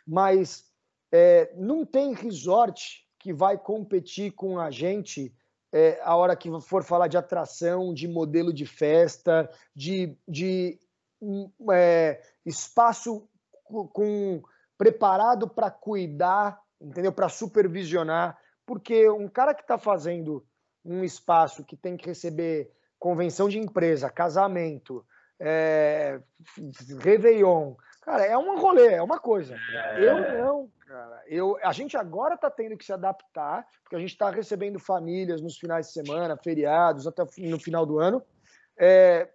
[0.06, 0.72] Mas
[1.16, 5.32] É, não tem resort que vai competir com a gente
[5.72, 10.76] é, a hora que for falar de atração, de modelo de festa, de, de
[11.70, 13.28] é, espaço
[13.62, 14.42] com,
[14.76, 17.12] preparado para cuidar, entendeu?
[17.12, 20.44] Para supervisionar, porque um cara que está fazendo
[20.84, 25.04] um espaço que tem que receber convenção de empresa, casamento,
[25.40, 26.20] é,
[27.00, 29.56] Réveillon, cara, é um rolê, é uma coisa.
[29.72, 30.04] É...
[30.04, 31.22] Eu não, cara.
[31.26, 35.40] Eu, a gente agora está tendo que se adaptar, porque a gente está recebendo famílias
[35.40, 38.22] nos finais de semana, feriados, até no final do ano.
[38.76, 39.28] É,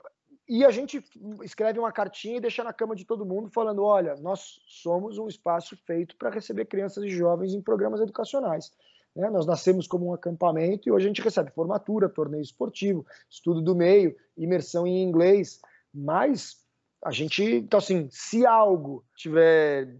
[0.49, 1.03] e a gente
[1.43, 5.27] escreve uma cartinha e deixa na cama de todo mundo falando: olha, nós somos um
[5.27, 8.71] espaço feito para receber crianças e jovens em programas educacionais.
[9.15, 9.29] Né?
[9.29, 13.75] Nós nascemos como um acampamento e hoje a gente recebe formatura, torneio esportivo, estudo do
[13.75, 15.61] meio, imersão em inglês.
[15.93, 16.57] Mas
[17.03, 19.95] a gente, então assim, se algo tiver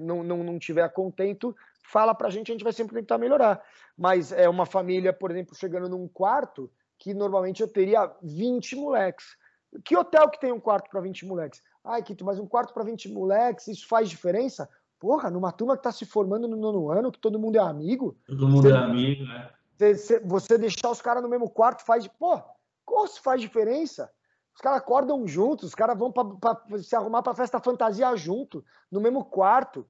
[0.00, 3.60] não, não, não tiver contento, fala para a gente, a gente vai sempre tentar melhorar.
[3.98, 9.36] Mas é uma família, por exemplo, chegando num quarto que normalmente eu teria 20 moleques.
[9.84, 11.60] Que hotel que tem um quarto para 20 moleques?
[11.84, 14.68] Ai, Kito, mas um quarto para 20 moleques, isso faz diferença?
[14.98, 18.16] Porra, numa turma que está se formando no nono ano, que todo mundo é amigo.
[18.26, 19.50] Todo mundo você, é amigo, né?
[19.78, 22.06] Você, você deixar os caras no mesmo quarto faz.
[22.06, 22.40] Pô,
[22.84, 24.10] como se faz diferença?
[24.54, 29.00] Os caras acordam juntos, os caras vão para se arrumar para festa fantasia junto, no
[29.00, 29.86] mesmo quarto.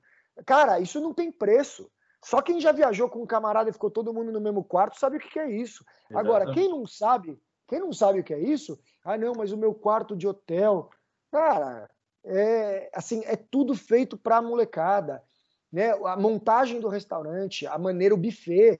[0.46, 1.90] Cara, isso não tem preço.
[2.24, 5.18] Só quem já viajou com um camarada e ficou todo mundo no mesmo quarto sabe
[5.18, 5.84] o que, é isso.
[6.10, 6.16] Exatamente.
[6.18, 9.58] Agora, quem não sabe, quem não sabe o que é isso, ah, não, mas o
[9.58, 10.88] meu quarto de hotel,
[11.30, 11.90] cara,
[12.24, 15.22] é assim, é tudo feito para a molecada.
[15.70, 15.90] Né?
[15.90, 18.78] A montagem do restaurante, a maneira, o buffet,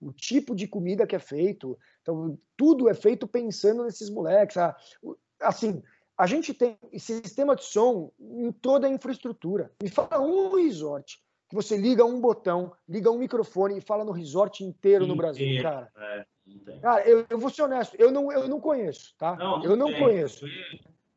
[0.00, 1.78] o tipo de comida que é feito.
[2.00, 4.56] Então, tudo é feito pensando nesses moleques.
[5.42, 5.82] Assim,
[6.16, 9.70] a gente tem sistema de som em toda a infraestrutura.
[9.82, 14.12] Me fala um resort que você liga um botão, liga um microfone e fala no
[14.12, 15.90] resort inteiro no Brasil, cara.
[15.96, 16.26] É,
[16.80, 19.34] cara, eu, eu, vou ser honesto, eu não, eu não conheço, tá?
[19.36, 19.98] Não, não eu não tem.
[19.98, 20.46] conheço.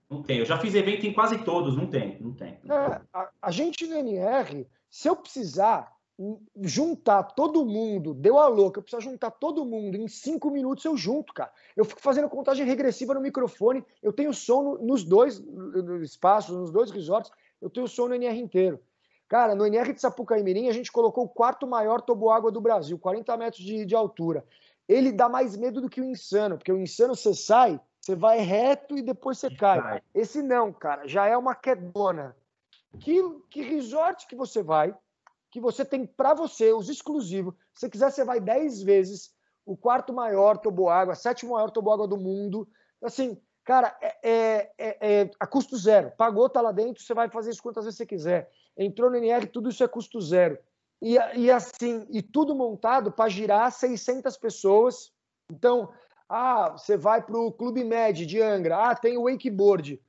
[0.09, 0.39] Não tem.
[0.39, 2.59] Eu já fiz evento em quase todos, não tem, não tem.
[2.69, 5.91] É, a, a, gente no NR, se eu precisar
[6.61, 10.95] juntar todo mundo, deu a louca, eu preciso juntar todo mundo em cinco minutos, eu
[10.95, 11.51] junto, cara.
[11.75, 15.41] Eu fico fazendo contagem regressiva no microfone, eu tenho som no, nos dois
[16.03, 18.79] espaços, nos dois resorts, eu tenho som no NR inteiro.
[19.31, 23.37] Cara, no NR de Sapucaimirim, a gente colocou o quarto maior toboágua do Brasil, 40
[23.37, 24.43] metros de, de altura.
[24.89, 28.39] Ele dá mais medo do que o insano, porque o insano você sai, você vai
[28.39, 30.01] reto e depois você cai.
[30.13, 32.35] Esse não, cara, já é uma quedona.
[32.99, 34.93] Que, que resort que você vai,
[35.49, 37.53] que você tem para você, os exclusivos.
[37.73, 39.33] Se você quiser, você vai 10 vezes.
[39.65, 42.67] O quarto maior toboágua, sétimo maior toboágua do mundo.
[43.01, 46.11] Assim, cara, é, é, é, é, a custo zero.
[46.17, 49.47] Pagou, tá lá dentro, você vai fazer isso quantas vezes você quiser entrou no NR,
[49.47, 50.57] tudo isso é custo zero.
[51.01, 55.11] E, e assim, e tudo montado para girar 600 pessoas.
[55.51, 55.91] Então,
[56.29, 60.01] ah, você vai para o Clube Med de Angra, ah, tem o wakeboard.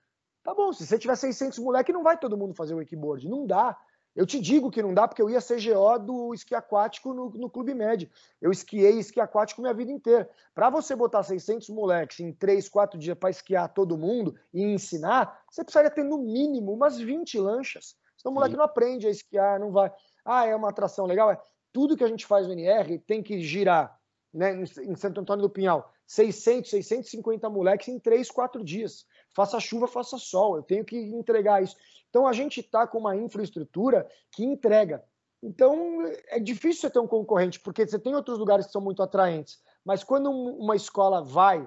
[0.43, 3.29] Tá bom, se você tiver 600 moleque, não vai todo mundo fazer wakeboard.
[3.29, 3.79] Não dá.
[4.15, 7.31] Eu te digo que não dá, porque eu ia ser GO do esqui aquático no,
[7.31, 8.11] no Clube Med.
[8.41, 10.29] Eu esquiei esqui aquático minha vida inteira.
[10.55, 15.43] Para você botar 600 moleques em 3, 4 dias para esquiar todo mundo e ensinar,
[15.51, 17.97] você precisaria ter no mínimo umas 20 lanchas.
[18.19, 19.91] Senão o moleque não aprende a esquiar, não vai.
[20.25, 21.31] Ah, é uma atração legal.
[21.31, 21.41] É.
[21.73, 23.99] Tudo que a gente faz no NR tem que girar
[24.33, 25.91] né, em Santo Antônio do Pinhal.
[26.07, 29.07] 600, 650 moleques em 3, 4 dias.
[29.35, 30.57] Faça chuva, faça sol.
[30.57, 31.77] Eu tenho que entregar isso.
[32.13, 35.03] Então a gente está com uma infraestrutura que entrega.
[35.43, 39.03] Então é difícil você ter um concorrente, porque você tem outros lugares que são muito
[39.03, 39.59] atraentes.
[39.83, 41.67] Mas quando uma escola vai,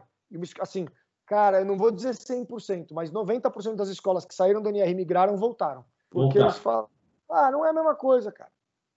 [0.60, 0.88] assim,
[1.26, 5.36] cara, eu não vou dizer 100%, mas 90% das escolas que saíram do NR migraram
[5.36, 5.84] voltaram.
[6.12, 6.88] Porque eles falam,
[7.28, 8.52] ah, não é a mesma coisa, cara.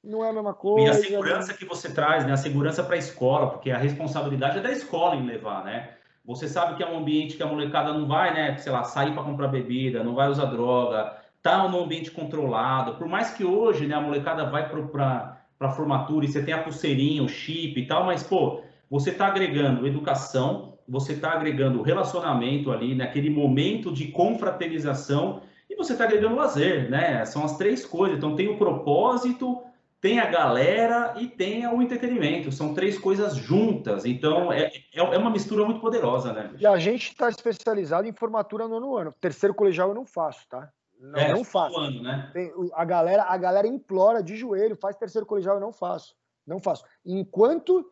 [0.05, 0.87] Não é a mesma coisa.
[0.87, 2.33] E a segurança que você traz, né?
[2.33, 5.95] A segurança para a escola, porque a responsabilidade é da escola em levar, né?
[6.27, 8.57] Você sabe que é um ambiente que a molecada não vai, né?
[8.59, 12.95] Sei lá, sair para comprar bebida, não vai usar droga, tá num ambiente controlado.
[12.95, 16.63] Por mais que hoje, né, a molecada vai para a formatura e você tem a
[16.63, 22.73] pulseirinha, o chip e tal, mas, pô, você está agregando educação, você está agregando relacionamento
[22.73, 23.37] ali, naquele né?
[23.37, 25.43] momento de confraternização
[25.79, 27.25] você está agregando lazer, né?
[27.25, 28.19] São as três coisas.
[28.19, 29.63] Então tem o propósito,
[30.01, 32.51] tem a galera e tem o entretenimento.
[32.51, 34.05] São três coisas juntas.
[34.05, 36.51] Então é, é, é uma mistura muito poderosa, né?
[36.59, 39.15] E a gente está especializado em formatura no ano.
[39.21, 40.69] Terceiro colegial eu não faço, tá?
[40.99, 41.79] Não, é, não faço.
[41.79, 42.31] Ano, né?
[42.33, 46.17] Tem, a, galera, a galera implora de joelho, faz terceiro colegial, eu não faço.
[46.47, 46.85] Não faço.
[47.05, 47.91] Enquanto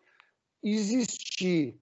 [0.63, 1.79] existir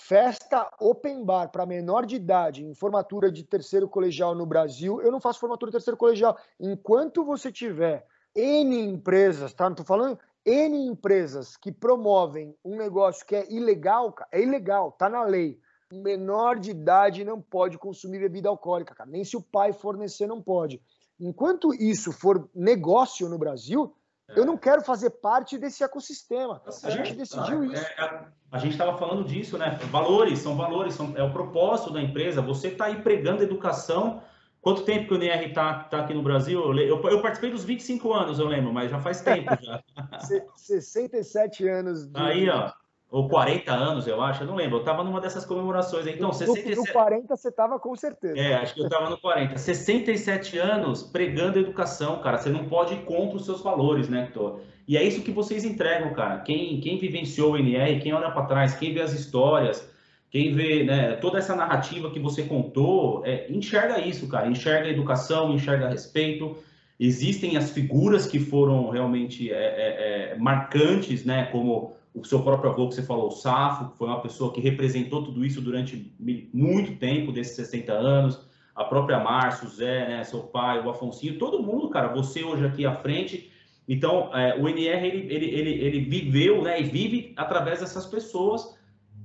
[0.00, 5.10] Festa open bar para menor de idade em formatura de terceiro colegial no Brasil, eu
[5.10, 6.38] não faço formatura de terceiro colegial.
[6.58, 9.68] Enquanto você tiver N empresas, tá?
[9.68, 10.16] Não tô falando
[10.46, 15.58] N empresas que promovem um negócio que é ilegal, é ilegal, tá na lei.
[15.92, 19.08] Menor de idade não pode consumir bebida alcoólica, cara.
[19.08, 20.82] Nem se o pai fornecer, não pode.
[21.18, 23.94] Enquanto isso for negócio no Brasil,
[24.28, 24.38] é.
[24.38, 26.60] eu não quero fazer parte desse ecossistema.
[26.60, 27.82] Tá a gente decidiu isso.
[27.82, 29.78] É, a, a, gente estava falando disso, né?
[29.90, 32.42] Valores, são valores, são, é o propósito da empresa.
[32.42, 34.22] Você está aí pregando educação.
[34.60, 36.60] Quanto tempo que o NR está tá aqui no Brasil?
[36.60, 39.82] Eu, eu, eu, participei dos 25 anos, eu lembro, mas já faz tempo já.
[40.56, 42.06] 67 anos.
[42.06, 42.20] De...
[42.20, 42.72] Aí, ó.
[43.10, 44.76] Ou 40 anos, eu acho, eu não lembro.
[44.76, 46.06] Eu estava numa dessas comemorações.
[46.06, 46.76] Então, no, 67...
[46.76, 48.38] no 40 você estava com certeza.
[48.38, 49.56] É, acho que eu estava no 40.
[49.56, 52.36] 67 anos pregando educação, cara.
[52.36, 54.60] Você não pode ir contra os seus valores, né, Tô?
[54.86, 56.40] E é isso que vocês entregam, cara.
[56.40, 59.90] Quem, quem vivenciou o NR, quem olha para trás, quem vê as histórias,
[60.30, 64.48] quem vê né, toda essa narrativa que você contou, é, enxerga isso, cara.
[64.48, 66.58] Enxerga educação, enxerga respeito.
[67.00, 72.70] Existem as figuras que foram realmente é, é, é marcantes, né, como o seu próprio
[72.70, 76.12] avô que você falou, o Safo, que foi uma pessoa que representou tudo isso durante
[76.52, 81.38] muito tempo, desses 60 anos, a própria Márcia, o Zé, né, seu pai, o Afonsinho,
[81.38, 83.50] todo mundo, cara, você hoje aqui à frente.
[83.88, 88.78] Então, é, o NR, ele, ele, ele, ele viveu né, e vive através dessas pessoas.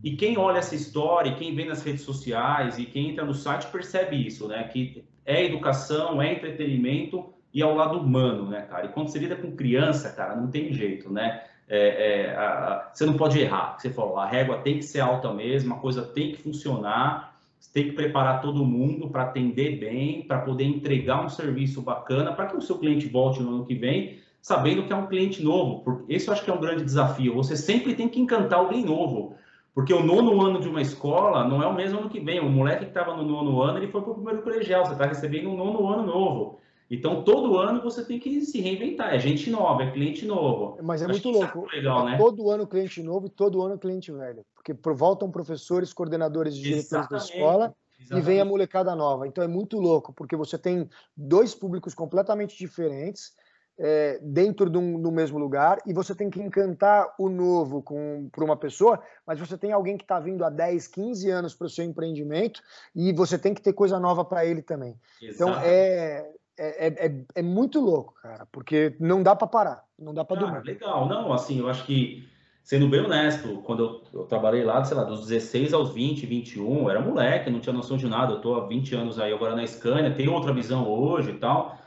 [0.03, 3.33] E quem olha essa história, e quem vê nas redes sociais e quem entra no
[3.33, 4.61] site percebe isso, né?
[4.65, 8.87] Que é educação, é entretenimento e é o lado humano, né, cara?
[8.87, 11.43] E quando você lida com criança, cara, não tem jeito, né?
[11.75, 13.75] É, é, a, você não pode errar.
[13.79, 17.71] Você falou, a régua tem que ser alta mesmo, a coisa tem que funcionar, você
[17.73, 22.45] tem que preparar todo mundo para atender bem, para poder entregar um serviço bacana, para
[22.45, 25.83] que o seu cliente volte no ano que vem, sabendo que é um cliente novo.
[25.83, 27.33] Porque esse eu acho que é um grande desafio.
[27.33, 29.35] Você sempre tem que encantar alguém novo.
[29.73, 32.39] Porque o nono ano de uma escola não é o mesmo ano que vem.
[32.39, 34.85] O moleque que estava no nono ano, ele foi para o primeiro colegial.
[34.85, 36.59] Você está recebendo um nono ano novo.
[36.89, 39.13] Então, todo ano você tem que se reinventar.
[39.13, 40.77] É gente nova, é cliente novo.
[40.81, 41.67] Mas é muito louco.
[41.71, 42.17] É legal, né?
[42.17, 44.45] Todo ano cliente novo e todo ano cliente velho.
[44.53, 47.11] Porque voltam professores, coordenadores e diretores Exatamente.
[47.11, 48.23] da escola Exatamente.
[48.23, 49.27] e vem a molecada nova.
[49.27, 53.31] Então, é muito louco, porque você tem dois públicos completamente diferentes
[53.77, 57.83] é, dentro do, do, mesmo lugar e você tem que encantar o novo
[58.31, 61.65] para uma pessoa, mas você tem alguém que está vindo há 10, 15 anos para
[61.65, 62.61] o seu empreendimento
[62.95, 64.95] e você tem que ter coisa nova para ele também.
[65.21, 65.35] Exato.
[65.35, 70.13] Então, é, é, é, é, é muito louco, cara, porque não dá para parar, não
[70.13, 70.63] dá para dormir.
[70.63, 72.27] Legal, não, assim, eu acho que,
[72.63, 76.83] sendo bem honesto, quando eu, eu, trabalhei lá, sei lá, dos 16 aos 20, 21,
[76.83, 79.55] eu era moleque, não tinha noção de nada, eu tô há 20 anos aí agora
[79.55, 81.77] na Scania, tenho outra visão hoje e tal.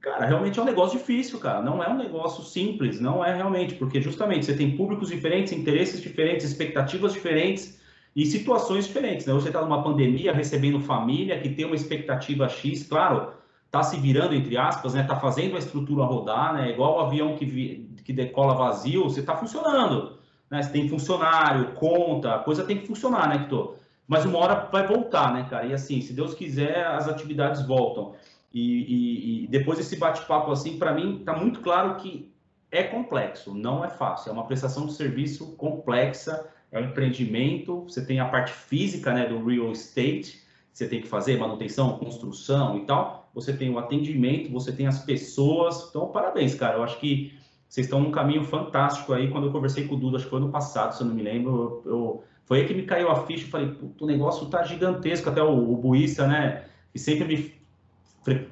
[0.00, 3.74] Cara, realmente é um negócio difícil, cara, não é um negócio simples, não é realmente,
[3.74, 7.82] porque justamente você tem públicos diferentes, interesses diferentes, expectativas diferentes,
[8.16, 9.32] e situações diferentes, né?
[9.34, 13.32] Você está numa pandemia, recebendo família que tem uma expectativa X, claro,
[13.74, 15.02] está se virando, entre aspas, né?
[15.02, 16.70] Está fazendo a estrutura rodar, né?
[16.70, 20.18] Igual o avião que, vi, que decola vazio, você está funcionando.
[20.48, 20.62] Né?
[20.62, 23.74] Você tem funcionário, conta, a coisa tem que funcionar, né, Kitor?
[24.06, 25.66] Mas uma hora vai voltar, né, cara?
[25.66, 28.14] E assim, se Deus quiser, as atividades voltam.
[28.52, 32.30] E, e, e depois desse bate-papo, assim, para mim, está muito claro que
[32.70, 34.30] é complexo, não é fácil.
[34.30, 39.26] É uma prestação de serviço complexa, é um empreendimento, você tem a parte física, né,
[39.26, 43.23] do real estate, você tem que fazer manutenção, construção e tal.
[43.34, 45.88] Você tem o atendimento, você tem as pessoas.
[45.90, 46.78] Então, parabéns, cara.
[46.78, 47.32] Eu acho que
[47.68, 49.28] vocês estão num caminho fantástico aí.
[49.28, 51.22] Quando eu conversei com o Duda, acho que foi ano passado, se eu não me
[51.22, 53.48] lembro, eu, foi aí que me caiu a ficha.
[53.48, 55.28] Falei, o negócio tá gigantesco.
[55.28, 56.64] Até o, o Buíça, né?
[56.92, 58.44] Que sempre me.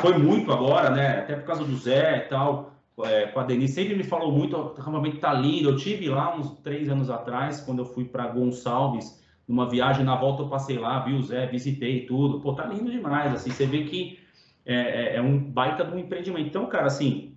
[0.00, 1.18] Foi muito agora, né?
[1.18, 2.70] Até por causa do Zé e tal.
[3.02, 4.56] É, com a Denise, sempre me falou muito.
[4.56, 5.70] O acampamento tá lindo.
[5.70, 9.20] Eu tive lá uns três anos atrás, quando eu fui para Gonçalves
[9.50, 12.40] numa viagem na volta eu passei lá, vi o Zé, visitei tudo.
[12.40, 14.19] Pô, tá lindo demais, assim, você vê que
[14.64, 16.48] é, é, é um baita de um empreendimento.
[16.48, 17.36] Então, cara, assim,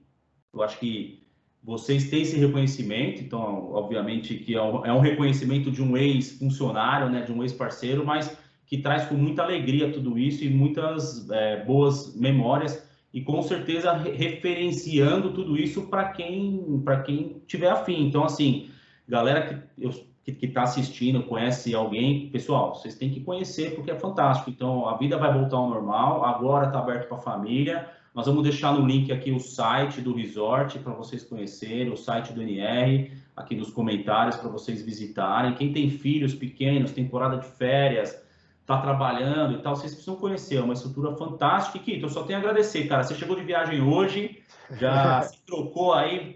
[0.54, 1.24] eu acho que
[1.64, 7.10] vocês têm esse reconhecimento, então, obviamente, que é um, é um reconhecimento de um ex-funcionário,
[7.10, 11.64] né, de um ex-parceiro, mas que traz com muita alegria tudo isso e muitas é,
[11.64, 18.08] boas memórias e com certeza referenciando tudo isso para quem para quem tiver afim.
[18.08, 18.70] Então, assim,
[19.08, 19.48] galera
[19.78, 19.94] que eu
[20.32, 24.50] que está assistindo, conhece alguém, pessoal, vocês têm que conhecer porque é fantástico.
[24.50, 27.90] Então, a vida vai voltar ao normal, agora está aberto para a família.
[28.16, 32.32] Nós vamos deixar no link aqui o site do resort para vocês conhecerem, o site
[32.32, 35.56] do NR, aqui nos comentários para vocês visitarem.
[35.56, 38.23] Quem tem filhos pequenos, temporada de férias,
[38.64, 40.56] está trabalhando e tal, vocês precisam conhecer.
[40.56, 41.78] É uma estrutura fantástica.
[41.78, 43.04] E, Kito, eu só tenho a agradecer, cara.
[43.04, 44.42] Você chegou de viagem hoje,
[44.72, 46.36] já se trocou aí,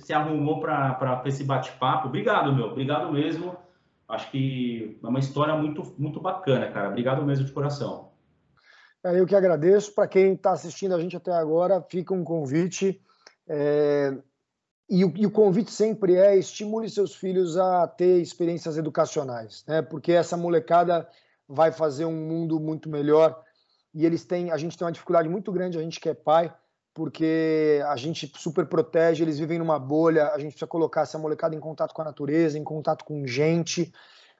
[0.00, 2.08] se arrumou para esse bate-papo.
[2.08, 2.66] Obrigado, meu.
[2.66, 3.56] Obrigado mesmo.
[4.08, 6.88] Acho que é uma história muito, muito bacana, cara.
[6.88, 8.10] Obrigado mesmo de coração.
[9.04, 9.92] É, eu que agradeço.
[9.92, 13.00] Para quem está assistindo a gente até agora, fica um convite.
[13.48, 14.16] É,
[14.88, 19.82] e, o, e, o, convite sempre é estimule seus filhos a ter experiências educacionais, né?
[19.82, 21.08] Porque essa molecada
[21.48, 23.42] vai fazer um mundo muito melhor
[23.96, 26.52] e eles têm, a gente tem uma dificuldade muito grande, a gente que é pai,
[26.92, 31.54] porque a gente super protege, eles vivem numa bolha, a gente precisa colocar essa molecada
[31.54, 33.90] em contato com a natureza, em contato com gente.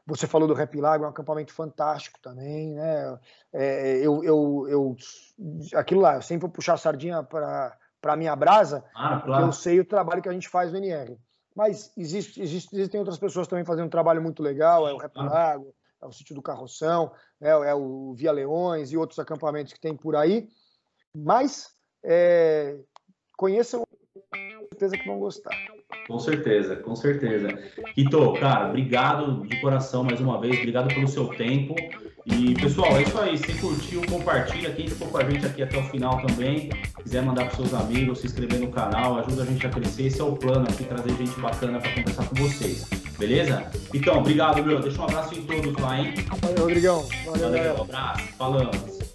[0.07, 3.19] Você falou do Rap Lago, é um acampamento fantástico também, né?
[3.53, 4.97] É, eu, eu, eu,
[5.75, 9.47] aquilo lá, eu sempre vou puxar a sardinha para a minha brasa, ah, claro.
[9.47, 11.19] eu sei o trabalho que a gente faz no NR.
[11.55, 15.17] Mas existe, existe, existem outras pessoas também fazendo um trabalho muito legal, é o Rap
[15.17, 19.81] Lago, é o Sítio do Carroção, é, é o Via Leões e outros acampamentos que
[19.81, 20.49] tem por aí.
[21.15, 21.75] Mas
[22.05, 22.79] é,
[23.37, 23.83] conheçam,
[24.31, 25.57] com certeza que vão gostar.
[26.07, 27.49] Com certeza, com certeza.
[27.97, 31.75] Rito, cara, obrigado de coração mais uma vez, obrigado pelo seu tempo.
[32.27, 33.39] E pessoal, é isso aí.
[33.39, 34.73] Se curtiu, compartilha.
[34.73, 36.71] Quem ficou com a gente aqui até o final também,
[37.03, 40.07] quiser mandar para seus amigos, se inscrever no canal, ajuda a gente a crescer.
[40.07, 42.85] Esse é o plano aqui, trazer gente bacana para conversar com vocês.
[43.17, 43.65] Beleza?
[43.95, 44.81] Então, obrigado, meu.
[44.81, 46.15] Deixa um abraço em todos lá, hein?
[46.43, 47.09] Valeu, Rodrigão.
[47.25, 48.23] Valeu, Valeu um abraço.
[48.37, 49.06] Falamos.